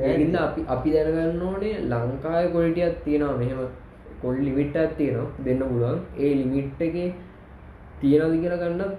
ඇගිල්ල 0.00 0.36
අපි 0.36 0.64
අපි 0.66 0.94
දැනගන්න 0.94 1.42
ඕනේ 1.42 1.74
ලංකාය 1.82 2.48
කොලිටියත් 2.54 2.96
තියෙනවා. 3.04 3.36
මෙහෙම 3.38 3.60
කොල් 4.22 4.36
ලිමිට්ටත් 4.38 4.96
තියෙනවා. 4.98 5.28
දෙන්න 5.44 5.62
පුළුවන්. 5.62 6.00
ඒ 6.18 6.32
ලිමිට් 6.40 6.82
එක 6.86 6.96
තියෙනද 8.00 8.34
කියලා 8.40 8.62
ගන්න 8.62 8.92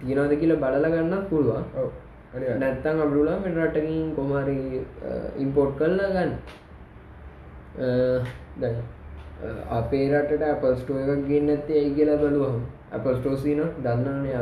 තියෙනද 0.00 0.32
කියලා 0.40 0.62
බලල 0.62 0.86
ගන්නත් 0.94 1.28
පුළුවන්. 1.30 1.64
නැත්තං 2.60 3.02
අපරුලා 3.06 3.40
මෙ 3.40 3.48
රටකින් 3.56 4.14
කොමරි 4.16 4.56
ඉම්පෝට් 5.38 5.76
කරලා 5.78 6.14
ගන්න. 6.14 6.32
දැන් 8.60 8.76
අපේ 9.70 10.06
රටට 10.12 10.48
අපල් 10.54 10.74
ස්ටෝ 10.80 10.98
එකක් 11.02 11.28
ගන්න 11.28 11.54
ඇත්තේ 11.54 11.78
ඇයි 11.80 11.94
කියලා 11.94 12.22
බලුවහම. 12.22 12.64
අපල් 12.92 13.14
ස්ටෝසින 13.18 13.60
දන්නන්නේ 13.84 14.40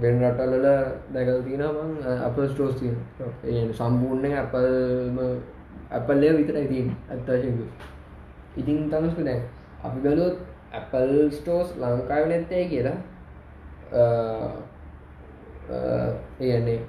වෙන් 0.00 0.20
රටල්ල 0.22 0.66
දැකල් 1.14 1.40
තින 1.46 1.62
මං 1.68 1.90
අප 2.26 2.36
ස්ටෝස්තින 2.52 2.96
ඒ 3.44 3.62
සම්පූර්ණය 3.72 4.30
අපල්ම 4.42 5.18
අපල්ලය 5.90 6.28
විතරයි 6.36 6.68
තින් 6.68 6.88
අත්තාශක 7.10 7.58
ඉතින් 8.56 8.78
තමස්ක 8.90 9.24
දැන් 9.24 9.42
අපි 9.84 9.98
බලොත් 10.00 10.36
ඇපල් 10.78 11.12
ස්ටෝස් 11.36 11.68
ලංකාව 11.82 12.24
නැත්තේ 12.30 12.64
කියලා 12.72 12.98
ඒන්නේ 16.40 16.80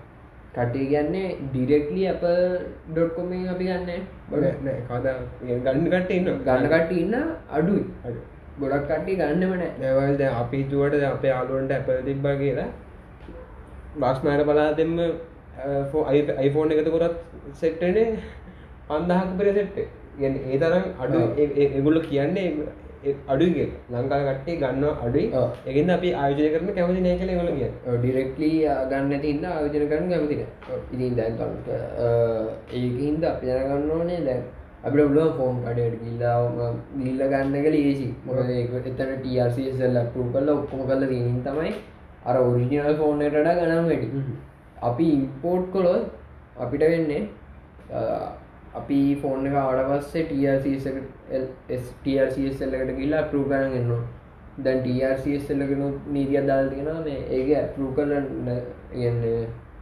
කටේ 0.56 0.86
ගන්නේ 0.92 1.30
ඩිරෙක්ලි 1.54 2.04
අප 2.14 2.24
ඩොට්කොමින් 2.90 3.48
අපි 3.54 3.66
ගන්න. 3.70 4.04
බඩ 4.32 4.68
කදා 4.90 5.16
ගන්න 5.66 5.88
කට 5.94 6.12
ඉන්න 6.18 6.30
ගන්නකට 6.46 6.92
ඉන්න 7.02 7.16
අඩුයි. 7.50 7.84
ගොඩක් 8.62 8.86
කට්ටි 8.90 9.14
ගන්නමන 9.22 9.64
නැවල්ද 9.82 10.22
අපි 10.42 10.60
තුවට 10.72 11.04
අපේ 11.10 11.34
අලුවන්ට 11.40 11.72
ඇප 11.78 11.90
තිබ්බා 12.08 12.36
කියලා. 12.42 12.70
බස්නාර 14.02 14.42
බලා 14.50 14.70
දෙම 14.80 14.94
අයිෆෝන් 16.38 16.72
එකත 16.74 16.92
කොරත් 16.92 17.18
සෙට්ටනේ 17.62 18.06
පන්දහක් 18.90 19.32
පෙර 19.40 19.48
සෙට්ට 19.58 19.78
ගැන 20.20 20.36
ඒ 20.44 20.58
තරම් 20.62 20.86
අඩු 21.04 21.20
එගුල්ල 21.78 22.00
කියන්නේ 22.10 22.48
අඩුගේ 23.28 23.68
ලංකා 23.90 24.22
කට්ටේ 24.22 24.56
ගන්න 24.58 24.86
අඩුයි 25.00 25.28
එකන්න 25.66 25.92
අපි 25.92 26.10
ආයෝජය 26.16 26.50
කරන 26.54 26.72
කැමති 26.72 27.02
නෑ 27.02 27.18
කළ 27.18 27.32
ගොල 27.34 27.52
කිය 27.52 27.70
ඩිරෙක්ලි 27.96 28.50
ගන්න 28.88 29.22
තින්න 29.22 29.46
ආයෝජන 29.48 29.86
කරන 29.90 30.10
කැමතින 30.10 30.42
ඉතින් 30.94 31.16
දැන් 31.16 31.34
ඒකහින්ද 32.74 33.24
අපි 33.26 33.48
ජනගන්න 33.50 33.92
ඕනේ 33.92 34.20
දැන් 34.24 34.44
අපිට 34.84 35.08
බ්ලෝ 35.08 35.28
ෆෝම් 35.34 35.58
කඩට 35.64 36.04
ගිල්ලා 36.04 36.68
ගිල්ල 36.98 37.24
ගන්න 37.26 37.56
කල 37.60 37.78
ඒසි 37.80 38.08
මොක 38.24 38.40
එතන 38.42 38.94
ටRCSල් 38.94 39.96
ලප්පු 39.96 40.28
කල්ල 40.30 40.52
ඔක්කොම 40.52 40.84
කල්ල 40.84 41.08
දීනින් 41.08 41.42
තමයි 41.44 41.74
අර 42.26 42.38
ඔරිජිනල් 42.40 42.98
ෆෝර්නටඩ 42.98 43.50
ගනම් 43.60 43.88
වැඩි 43.88 44.38
අපි 44.84 45.08
ඉම්පෝට් 45.12 45.66
කොළොත් 45.72 46.06
අපිට 46.58 46.86
වෙන්නේ 46.88 47.22
අපි 48.76 49.00
ෆෝන් 49.18 49.48
එක 49.48 49.58
ආඩ 49.58 49.84
පස්සේ 49.90 50.28
ටRCSල් 50.28 51.02
එකට 51.32 52.98
ගිල්ලා 53.00 53.24
පරු 53.30 53.44
කරන 53.50 53.78
එන්නවා 53.80 54.04
දැන් 54.58 54.80
ටRCSල්ලගෙන 54.84 55.84
නීතිය 56.14 56.42
දාල් 56.48 56.70
තියෙන 56.70 57.04
මේ 57.06 57.20
ඒක 57.38 57.76
පරු 57.76 57.92
කරලන්න 57.96 58.50
ඉගන්න 58.94 59.24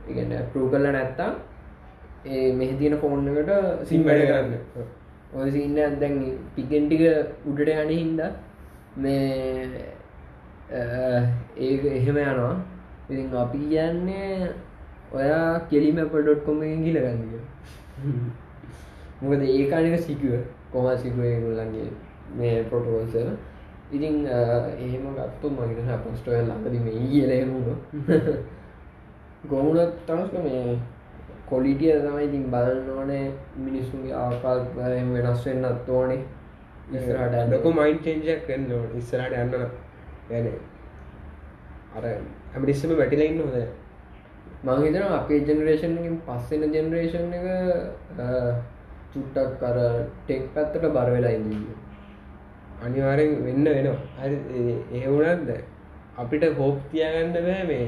ඉගන්න 0.10 0.34
පරු 0.54 0.70
කරල 0.72 0.86
නැත්තා 0.92 1.32
ඒ 2.28 2.54
මෙහ 2.54 2.72
තියෙන 2.80 2.98
ෆෝන් 2.98 3.28
එකට 3.34 3.88
සිම් 3.90 4.04
වැඩ 4.04 4.26
කරන්න. 4.30 4.54
ඔය 5.34 5.52
සින්න 5.52 5.76
දැන් 5.76 6.18
ටිකෙන්ටික 6.54 7.04
උඩට 7.46 7.70
යන 7.76 7.90
හින්ද 7.90 8.22
මේ 8.96 9.86
ඒ 10.72 11.76
එහෙම 11.92 12.18
යනවා. 12.18 12.56
ඉතින් 13.10 13.34
අපි 13.36 13.60
කියන්නේ 13.70 14.52
ඔයා 15.12 15.60
කෙලිම 15.70 15.98
පඩොට් 16.14 16.46
කොම 16.46 16.60
ගිලගන්නක 16.86 17.34
මොකද 19.22 19.42
ඒකානික 19.44 20.00
සිකුව 20.00 20.34
කොම 20.72 20.88
සිකුව 20.98 21.26
ගුල්ලන්ගේ 21.44 21.90
මේ 22.38 22.64
පොටෝල්ස 22.64 23.16
ඉතින් 23.92 24.16
එහෙම 24.28 25.06
ගත්තු 25.18 25.50
මගේන 25.50 26.00
පස්ටෝය 26.06 26.42
ලඟද 26.42 26.76
මේ 26.80 27.04
කියලමුණු 27.06 27.74
ගොමුණත් 29.46 29.94
තමස්ක 30.08 30.44
මේ 30.44 30.80
කොලිටිය 31.46 31.94
තමයි 32.00 32.26
ඉතින් 32.26 32.44
බලන්න 32.52 32.90
ඕනේ 32.90 33.26
මිනිස්සුන්ගේ 33.58 34.14
ආකාල් 34.16 34.60
වෙනස් 34.76 35.46
වෙන්නත් 35.46 35.90
ඕනේ. 35.90 36.22
ඉස්රට 36.92 37.52
ලොක 37.52 37.66
මයින් 37.76 37.98
චෙන්ජක් 38.00 38.46
කන්න 38.48 38.98
ඉස්සරට 38.98 39.34
යන්න 39.34 39.52
ගැන 40.30 40.48
අර 41.96 42.06
ඇමටිස්සම 42.06 42.94
වැටිලඉන්න 42.98 43.42
හොද 43.42 43.58
මංහිතන 44.64 45.06
අපේ 45.12 45.40
ජෙනරේෂන්කින් 45.42 46.16
පස්සෙන 46.26 46.74
ජෙනරේෂන් 46.74 47.34
එක 47.34 47.46
චුට්ටක් 49.12 49.60
කර 49.60 49.78
ටෙක් 50.20 50.44
පැත්තට 50.54 50.86
බර 50.90 51.10
වෙලා 51.10 51.34
ඉදී 51.34 51.64
අනිවාරෙන් 52.82 53.32
වෙන්න 53.44 53.66
වෙනවා. 53.68 53.98
හරි 54.18 54.38
ඒවුනත්ද 54.94 55.52
අපිට 56.18 56.44
හෝප් 56.56 56.78
තියාගන්න 56.92 57.34
බෑ 57.40 57.64
මේ 57.66 57.86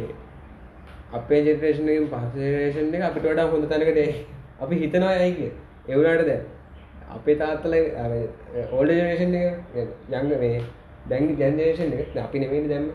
අපේ 1.14 1.42
ජෙනරේෂනකින් 1.42 2.08
පස්සේෂන් 2.10 2.96
එක 2.96 3.04
අපිට 3.04 3.26
වඩා 3.26 3.48
හොඳ 3.48 3.68
තැනකට 3.68 4.00
අපි 4.60 4.76
හිතනවා 4.78 5.14
ඇයික 5.16 5.40
එවුනාට 5.88 6.26
දැ 6.26 6.40
අපේ 7.12 7.36
තාත්තල 7.36 7.76
ඕල්ඩ 8.72 8.92
ජනේෂන් 8.94 9.36
එක 9.36 9.90
යංග 10.14 10.32
මේ 10.36 10.62
දැන් 11.10 11.34
ජැනරේෂන් 11.38 11.96
එක 11.96 12.16
අපි 12.20 12.40
නෙමනි 12.40 12.68
දැම්ම 12.68 12.88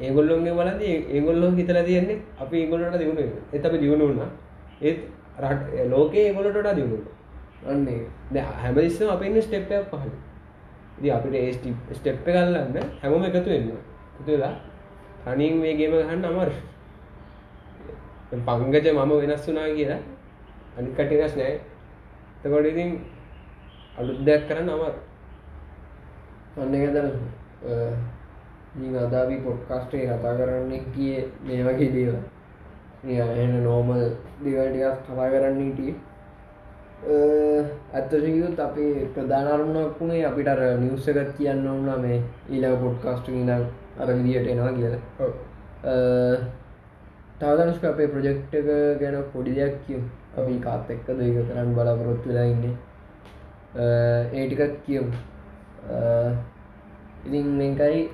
ඒගොල්ලොන්ගේ 0.00 0.54
බලද 0.54 0.82
ඒගොල්ලෝ 0.88 1.50
හිතල 1.52 1.80
තියන්නේ 1.84 2.18
අපි 2.38 2.62
ඒගොල්ලට 2.62 2.98
දියුණු 2.98 3.26
එත 3.52 3.64
අපි 3.64 3.78
දියුණු 3.78 4.10
වන්න 4.10 4.30
ඒත් 4.82 5.00
රට 5.42 5.90
ලෝකේ 5.90 6.26
ඒගොලට 6.26 6.74
දියුණු 6.76 6.98
අන්නේ. 7.66 8.00
හැමදිස්සම 8.56 9.08
අපන්න 9.10 9.40
ස්ටෙප්යක් 9.42 9.88
පහල. 9.92 10.10
ද 10.98 11.08
අපිට 11.08 11.34
ඒ 11.34 11.52
ස්ටෙප්ප 11.94 12.24
කල්ලන්න 12.26 12.76
හැමෝම 13.02 13.22
එකතු 13.24 13.50
වෙන්න 13.50 13.70
තුලා 14.26 14.54
තනින් 15.24 15.54
වේගේම 15.62 15.92
ගහන්න 15.92 16.24
අමර 16.24 16.50
පංගජ 18.30 18.86
මම 18.92 19.12
වෙනස් 19.22 19.46
වුනා 19.48 19.68
කියලා 19.68 20.00
අනිකට 20.78 21.10
වෙනස් 21.12 21.34
නෑ 21.36 21.54
තකොට 22.42 22.66
ඉතින් 22.66 22.90
අලුත් 23.98 24.18
දෙයක් 24.26 24.42
කරන්න 24.48 24.68
අමාරු 24.68 25.00
ඔන්න 26.56 26.74
එක 26.74 26.84
දර 26.94 27.06
අදාවි 28.98 29.36
පොඩ්කාස්ටේ 29.46 30.04
කතා 30.06 30.34
කරන්න 30.38 30.72
කිය 30.94 31.16
මේ 31.46 31.64
වගේ 31.64 31.90
දේව 31.96 32.14
එන 33.02 33.64
නෝමල් 33.64 34.00
දෙවටිකක් 34.44 34.96
කතා 35.06 35.30
කරන්න 35.32 35.60
හිටිය. 35.60 35.94
ඇත්තසිකුත් 37.94 38.58
අපි 38.60 38.84
ප්‍රධානරුණක් 39.14 40.00
වුණේ 40.00 40.24
අපිට 40.24 40.48
අර 40.48 40.60
නිවස්සකත් 40.80 41.30
කියන්න 41.38 41.66
ඕන්න 41.66 42.00
මේ 42.02 42.22
ඊළඟ 42.50 42.78
පොඩ්කාස්ට 42.82 43.28
ඉනම් 43.28 43.50
අර 44.00 44.08
විදියට 44.08 44.50
එනවා 44.52 44.72
කියල. 44.72 44.94
තවදනුස්ක 47.40 47.84
අපේ 47.84 48.08
ප්‍රජෙක්්ක 48.14 48.52
ගැන 49.00 49.16
පොඩි 49.32 49.54
දෙයක් 49.54 49.74
කියම්. 49.86 50.02
අපි 50.38 50.60
කාත් 50.60 50.90
එක්ක 50.90 51.06
දෙක 51.06 51.36
කරන්න 51.48 51.74
බලාපොරොත්තු 51.74 52.28
වෙලා 52.28 52.44
ඉන්නේ. 52.52 52.74
ඒටිකත් 54.32 54.76
කියමු. 54.86 55.10
ඉතින් 57.26 57.46
මේකයි 57.58 58.08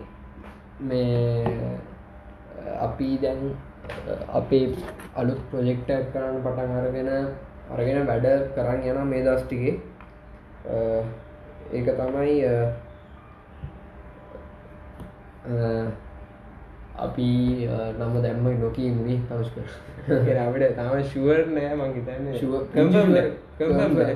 මේ 0.80 1.78
අපි 2.80 3.18
දැන් 3.22 3.40
අපේ 4.32 4.64
අලුත් 5.14 5.40
ප්‍රොජෙක්ටක් 5.50 6.12
කරන්න 6.12 6.42
පටන් 6.44 6.72
අරගෙන 6.80 7.10
අරගෙන 7.70 8.06
වැඩ 8.06 8.26
කරන්න 8.54 8.88
යන 8.90 8.98
මේ 9.10 9.22
දස්ටිගේ 9.24 9.74
ඒක 11.72 11.86
තමයි 11.98 12.36
අපි 16.98 17.28
නම 17.98 18.14
දැම්ම 18.22 18.46
නොකීමේ 18.60 19.18
තවස්ක 19.28 19.56
ඒ 20.08 20.38
අපිට 20.38 20.76
තාම 20.76 21.02
ෂුවර් 21.02 21.40
නෑ 21.48 21.74
මං 21.74 21.94
හිතන්නේ. 21.94 22.38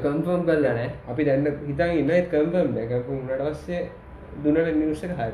කම්ෆර්ම් 0.03 0.43
කල්ල 0.47 0.65
නෑ. 0.69 0.91
අපි 1.09 1.25
දැන්න 1.25 1.47
හිතන් 1.67 1.91
ඉන්න 2.01 2.13
කම්පම් 2.33 2.69
දැකපු 2.77 3.13
උනට 3.13 3.43
පස්සේ 3.47 3.83
දුන්නට 4.43 4.77
නිවස 4.77 5.03
හරි. 5.03 5.33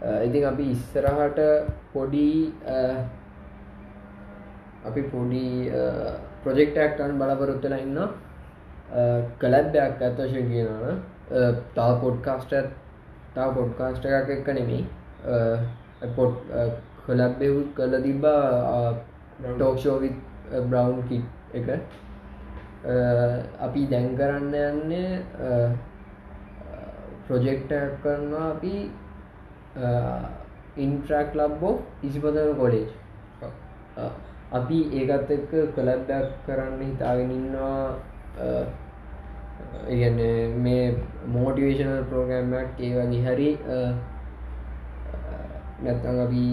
ඉතින් 0.00 0.44
අපි 0.50 0.64
ඉස්සරහට 0.74 1.40
පොඩි 1.92 2.30
අපි 4.88 5.02
පොඩි 5.12 5.46
ප්‍රොජෙක්ටක්ටන් 6.44 7.18
බලපොරොත්තල 7.20 7.74
ඉන්න 7.78 7.98
කලැබ්බයක් 9.40 10.04
ඇත්වශය 10.06 10.42
කියනන 10.50 11.02
තා 11.74 11.90
පොඩ්කාස්ට 12.04 12.54
තා 13.34 13.48
පොඩ්කාස්ට 13.56 14.04
එකක් 14.06 14.30
එක්ක 14.36 14.48
නෙමෙයි. 14.58 14.84
පොට් 16.16 16.36
කොලැබ්බෙවුත් 17.06 17.68
කල 17.76 17.94
තිබ්බා 18.06 18.94
ටෝක්ෂෝවිත් 19.42 20.16
බ්‍රවන්් 20.70 21.02
කි 21.08 21.18
එක. 21.54 21.68
අපි 23.60 23.82
දැන් 23.92 24.16
කරන්න 24.16 24.54
යන්නේ 24.62 25.12
ප්‍රොජෙක්ට 27.28 27.72
කරනවා 28.02 28.50
අපි 28.56 28.74
ඉන්ට්‍රක් 30.76 31.34
ලබ්බෝ 31.36 31.74
ඉසිපතන 32.02 32.54
කොලේජ් 32.56 32.88
අපි 34.52 34.78
ඒකත් 34.92 35.30
එක්ක 35.30 35.50
කලබ්බැක් 35.74 36.30
කරන්න 36.46 36.80
හිතාගෙනන්නවා 36.82 37.82
ඉගන්න 39.88 40.20
මේ 40.58 40.84
මෝටිවේශනල් 41.28 42.00
ප්‍රෝග්‍රම්මක් 42.06 42.80
ඒ 42.80 42.90
වගේ 42.96 43.20
හරි 43.26 43.50
නැත්තං 45.80 46.18
අපි 46.20 46.46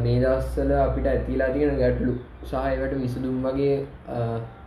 මේ 0.00 0.20
දස්සල 0.20 0.72
අපිට 0.78 1.06
ඇතිලා 1.06 1.50
තියෙන 1.50 1.76
ගැටලු 1.78 2.14
සහයකට 2.44 2.96
විසදුම් 2.96 3.36
වගේ 3.44 3.76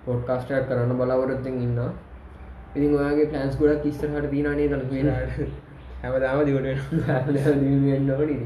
පොඩ්කාස්ටයක් 0.06 0.70
කරන්න 0.70 0.94
බලාවරත්තෙන් 0.98 1.58
ඉන්න 1.60 1.82
ඉතින් 2.76 2.96
ඔයාගේ 2.96 3.28
පලන්ස් 3.28 3.58
ගොඩක් 3.58 3.86
ඉස්සරහට 3.86 4.32
දීනනේ 4.32 4.70
දල 4.70 4.86
හැමදාම 6.02 6.46
දිවට 6.46 6.68
වෙන්න 7.86 8.12
ඕනි 8.12 8.38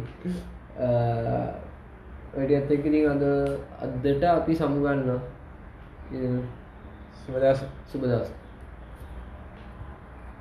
වැඩ 2.34 2.52
ඇත් 2.52 2.72
එක්කතින් 2.76 3.10
අද 3.10 3.24
අදට 3.80 4.24
අපි 4.30 4.56
සමුගන්න 4.56 5.12
සුබදස් 7.24 7.62